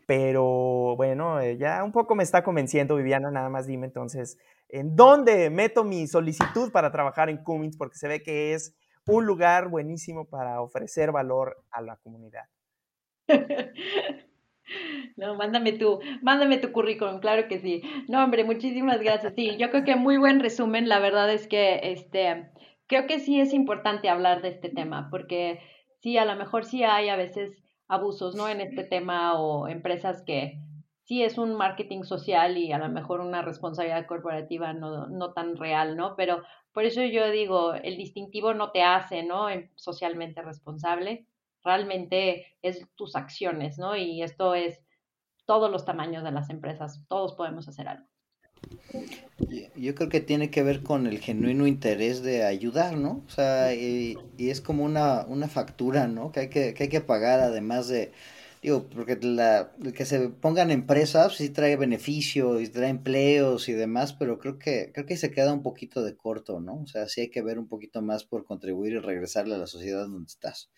Pero 0.06 0.94
bueno, 0.94 1.44
ya 1.50 1.82
un 1.82 1.90
poco 1.90 2.14
me 2.14 2.22
está 2.22 2.44
convenciendo, 2.44 2.94
Viviana, 2.94 3.32
nada 3.32 3.48
más 3.48 3.66
dime 3.66 3.86
entonces, 3.86 4.38
¿en 4.72 4.96
dónde 4.96 5.50
meto 5.50 5.84
mi 5.84 6.06
solicitud 6.06 6.70
para 6.72 6.90
trabajar 6.90 7.28
en 7.28 7.42
Cummins? 7.42 7.76
Porque 7.76 7.96
se 7.96 8.08
ve 8.08 8.22
que 8.22 8.54
es 8.54 8.74
un 9.06 9.26
lugar 9.26 9.68
buenísimo 9.68 10.26
para 10.26 10.60
ofrecer 10.60 11.12
valor 11.12 11.56
a 11.70 11.82
la 11.82 11.96
comunidad. 11.96 12.44
No, 15.16 15.34
mándame 15.34 15.72
tu, 15.72 15.98
mándame 16.22 16.58
tu 16.58 16.70
currículum, 16.70 17.18
claro 17.18 17.48
que 17.48 17.58
sí. 17.58 17.82
No, 18.08 18.22
hombre, 18.22 18.44
muchísimas 18.44 19.00
gracias. 19.00 19.34
Sí, 19.34 19.56
yo 19.58 19.70
creo 19.70 19.84
que 19.84 19.96
muy 19.96 20.16
buen 20.16 20.38
resumen. 20.40 20.88
La 20.88 21.00
verdad 21.00 21.28
es 21.32 21.48
que 21.48 21.80
este, 21.82 22.50
creo 22.86 23.06
que 23.06 23.18
sí 23.18 23.40
es 23.40 23.52
importante 23.52 24.08
hablar 24.08 24.42
de 24.42 24.50
este 24.50 24.68
tema, 24.68 25.08
porque 25.10 25.60
sí, 25.98 26.16
a 26.18 26.24
lo 26.24 26.36
mejor 26.36 26.64
sí 26.64 26.84
hay 26.84 27.08
a 27.08 27.16
veces 27.16 27.50
abusos, 27.88 28.36
¿no? 28.36 28.48
En 28.48 28.60
este 28.60 28.84
tema 28.84 29.40
o 29.40 29.68
empresas 29.68 30.22
que 30.24 30.60
sí 31.10 31.24
es 31.24 31.38
un 31.38 31.56
marketing 31.56 32.04
social 32.04 32.56
y 32.56 32.70
a 32.70 32.78
lo 32.78 32.88
mejor 32.88 33.20
una 33.20 33.42
responsabilidad 33.42 34.06
corporativa 34.06 34.72
no, 34.72 35.08
no 35.08 35.32
tan 35.32 35.56
real, 35.56 35.96
¿no? 35.96 36.14
Pero 36.14 36.44
por 36.72 36.84
eso 36.84 37.02
yo 37.02 37.28
digo, 37.32 37.74
el 37.74 37.96
distintivo 37.96 38.54
no 38.54 38.70
te 38.70 38.84
hace, 38.84 39.24
¿no? 39.24 39.48
Socialmente 39.74 40.40
responsable, 40.40 41.26
realmente 41.64 42.46
es 42.62 42.86
tus 42.94 43.16
acciones, 43.16 43.76
¿no? 43.76 43.96
Y 43.96 44.22
esto 44.22 44.54
es 44.54 44.78
todos 45.46 45.68
los 45.68 45.84
tamaños 45.84 46.22
de 46.22 46.30
las 46.30 46.48
empresas, 46.48 47.02
todos 47.08 47.34
podemos 47.34 47.66
hacer 47.66 47.88
algo. 47.88 48.06
Yo 49.74 49.96
creo 49.96 50.08
que 50.10 50.20
tiene 50.20 50.52
que 50.52 50.62
ver 50.62 50.84
con 50.84 51.08
el 51.08 51.18
genuino 51.18 51.66
interés 51.66 52.22
de 52.22 52.44
ayudar, 52.44 52.96
¿no? 52.96 53.24
O 53.26 53.30
sea, 53.30 53.74
y, 53.74 54.16
es 54.38 54.60
como 54.60 54.84
una, 54.84 55.24
una 55.26 55.48
factura, 55.48 56.06
¿no? 56.06 56.30
Que 56.30 56.40
hay 56.40 56.50
que, 56.50 56.72
que 56.72 56.84
hay 56.84 56.88
que 56.88 57.00
pagar 57.00 57.40
además 57.40 57.88
de, 57.88 58.12
digo, 58.62 58.88
porque 58.88 59.18
la, 59.22 59.72
que 59.94 60.04
se 60.04 60.28
pongan 60.28 60.70
empresas 60.70 61.36
sí 61.36 61.48
trae 61.48 61.76
beneficios 61.76 62.60
y 62.60 62.68
trae 62.68 62.88
empleos 62.88 63.68
y 63.68 63.72
demás, 63.72 64.12
pero 64.12 64.38
creo 64.38 64.58
que, 64.58 64.90
creo 64.92 65.06
que 65.06 65.16
se 65.16 65.30
queda 65.30 65.52
un 65.52 65.62
poquito 65.62 66.02
de 66.02 66.16
corto, 66.16 66.60
¿no? 66.60 66.82
O 66.82 66.86
sea, 66.86 67.08
sí 67.08 67.22
hay 67.22 67.30
que 67.30 67.42
ver 67.42 67.58
un 67.58 67.68
poquito 67.68 68.02
más 68.02 68.24
por 68.24 68.44
contribuir 68.44 68.92
y 68.92 68.98
regresarle 68.98 69.54
a 69.54 69.58
la 69.58 69.66
sociedad 69.66 70.02
donde 70.02 70.26
estás. 70.26 70.70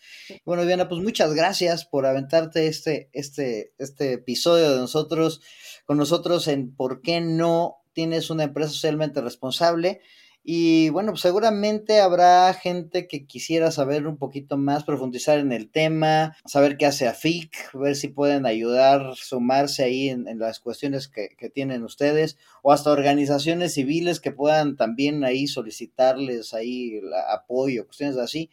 Bueno, 0.44 0.64
Diana, 0.64 0.88
pues 0.88 1.02
muchas 1.02 1.34
gracias 1.34 1.84
por 1.84 2.06
aventarte 2.06 2.68
este, 2.68 3.10
este, 3.12 3.72
este 3.78 4.12
episodio 4.12 4.70
de 4.70 4.78
nosotros, 4.78 5.40
con 5.84 5.98
nosotros 5.98 6.46
en 6.48 6.74
¿Por 6.76 7.02
qué 7.02 7.20
no 7.20 7.78
tienes 7.92 8.30
una 8.30 8.44
empresa 8.44 8.70
socialmente 8.70 9.20
responsable? 9.20 10.00
Y 10.44 10.88
bueno, 10.88 11.12
pues 11.12 11.20
seguramente 11.20 12.00
habrá 12.00 12.52
gente 12.52 13.06
que 13.06 13.26
quisiera 13.26 13.70
saber 13.70 14.08
un 14.08 14.16
poquito 14.16 14.56
más, 14.56 14.82
profundizar 14.82 15.38
en 15.38 15.52
el 15.52 15.70
tema, 15.70 16.36
saber 16.46 16.76
qué 16.76 16.86
hace 16.86 17.06
AFIC, 17.06 17.72
ver 17.74 17.94
si 17.94 18.08
pueden 18.08 18.44
ayudar, 18.44 19.14
sumarse 19.14 19.84
ahí 19.84 20.08
en, 20.08 20.26
las 20.40 20.58
cuestiones 20.58 21.06
que, 21.06 21.28
tienen 21.50 21.84
ustedes, 21.84 22.38
o 22.62 22.72
hasta 22.72 22.90
organizaciones 22.90 23.74
civiles 23.74 24.18
que 24.18 24.32
puedan 24.32 24.74
también 24.76 25.22
ahí 25.22 25.46
solicitarles 25.46 26.54
ahí 26.54 27.00
apoyo, 27.28 27.86
cuestiones 27.86 28.16
así. 28.16 28.50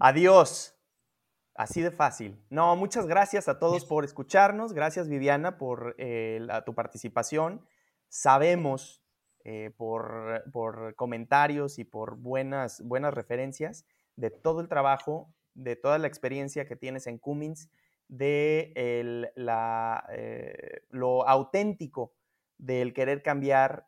Adiós. 0.00 0.74
Así 1.54 1.82
de 1.82 1.92
fácil. 1.92 2.42
No, 2.50 2.74
muchas 2.74 3.06
gracias 3.06 3.46
a 3.46 3.60
todos 3.60 3.84
por 3.84 4.04
escucharnos. 4.04 4.72
Gracias, 4.72 5.08
Viviana, 5.08 5.56
por 5.56 5.94
eh, 5.98 6.44
tu 6.66 6.74
participación. 6.74 7.64
Sabemos 8.08 8.99
eh, 9.44 9.70
por, 9.76 10.44
comentarios 10.96 11.78
y 11.78 11.84
por 11.84 12.16
buenas, 12.16 12.82
buenas 12.82 13.14
referencias 13.14 13.86
de 14.16 14.30
todo 14.30 14.60
el 14.60 14.68
trabajo, 14.68 15.32
de 15.54 15.76
toda 15.76 15.98
la 15.98 16.06
experiencia 16.06 16.66
que 16.66 16.76
tienes 16.76 17.06
en 17.06 17.18
Cummins, 17.18 17.70
de 18.08 19.32
la, 19.34 20.04
eh, 20.12 20.82
lo 20.90 21.26
auténtico 21.26 22.12
del 22.58 22.92
querer 22.92 23.22
cambiar, 23.22 23.86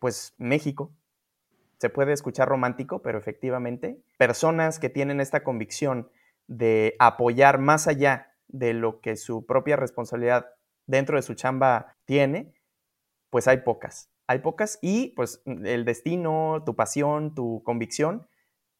pues, 0.00 0.34
México. 0.38 0.92
Se 1.78 1.90
puede 1.90 2.12
escuchar 2.12 2.48
romántico, 2.48 3.02
pero 3.02 3.18
efectivamente, 3.18 4.02
personas 4.16 4.78
que 4.80 4.88
tienen 4.88 5.20
esta 5.20 5.44
convicción 5.44 6.10
de 6.48 6.96
apoyar 6.98 7.58
más 7.58 7.86
allá 7.86 8.34
de 8.48 8.72
lo 8.72 9.00
que 9.00 9.16
su 9.16 9.46
propia 9.46 9.76
responsabilidad 9.76 10.46
dentro 10.86 11.16
de 11.16 11.22
su 11.22 11.34
chamba 11.34 11.96
tiene, 12.06 12.52
pues 13.30 13.46
hay 13.46 13.58
pocas. 13.58 14.10
Hay 14.28 14.38
pocas 14.40 14.78
y 14.82 15.08
pues 15.16 15.42
el 15.46 15.84
destino, 15.84 16.62
tu 16.64 16.76
pasión, 16.76 17.34
tu 17.34 17.62
convicción 17.64 18.28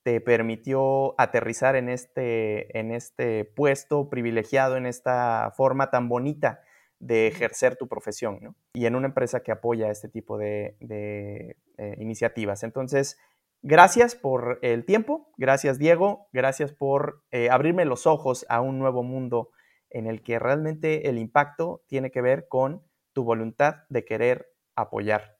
te 0.04 0.20
permitió 0.20 1.20
aterrizar 1.20 1.74
en 1.74 1.88
este, 1.88 2.78
en 2.78 2.92
este 2.92 3.44
puesto 3.44 4.08
privilegiado, 4.08 4.76
en 4.76 4.86
esta 4.86 5.52
forma 5.56 5.90
tan 5.90 6.08
bonita 6.08 6.60
de 7.00 7.26
ejercer 7.26 7.76
tu 7.76 7.88
profesión, 7.88 8.56
Y 8.72 8.86
en 8.86 8.94
una 8.94 9.08
empresa 9.08 9.40
que 9.40 9.52
apoya 9.52 9.90
este 9.90 10.08
tipo 10.08 10.38
de, 10.38 10.76
eh, 10.80 11.96
iniciativas. 11.98 12.62
Entonces, 12.62 13.18
Gracias 13.62 14.14
por 14.14 14.60
el 14.62 14.84
tiempo, 14.84 15.32
gracias 15.36 15.80
Diego, 15.80 16.28
gracias 16.32 16.72
por 16.72 17.24
eh, 17.32 17.50
abrirme 17.50 17.84
los 17.84 18.06
ojos 18.06 18.46
a 18.48 18.60
un 18.60 18.78
nuevo 18.78 19.02
mundo 19.02 19.50
en 19.90 20.06
el 20.06 20.22
que 20.22 20.38
realmente 20.38 21.08
el 21.08 21.18
impacto 21.18 21.82
tiene 21.88 22.12
que 22.12 22.20
ver 22.20 22.46
con 22.46 22.84
tu 23.12 23.24
voluntad 23.24 23.78
de 23.88 24.04
querer 24.04 24.52
apoyar, 24.76 25.37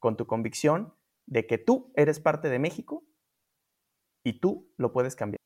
con 0.00 0.16
tu 0.16 0.26
convicción 0.26 0.94
de 1.26 1.46
que 1.46 1.58
tú 1.58 1.92
eres 1.94 2.18
parte 2.18 2.48
de 2.48 2.58
México 2.58 3.04
y 4.24 4.40
tú 4.40 4.72
lo 4.76 4.92
puedes 4.92 5.14
cambiar. 5.14 5.38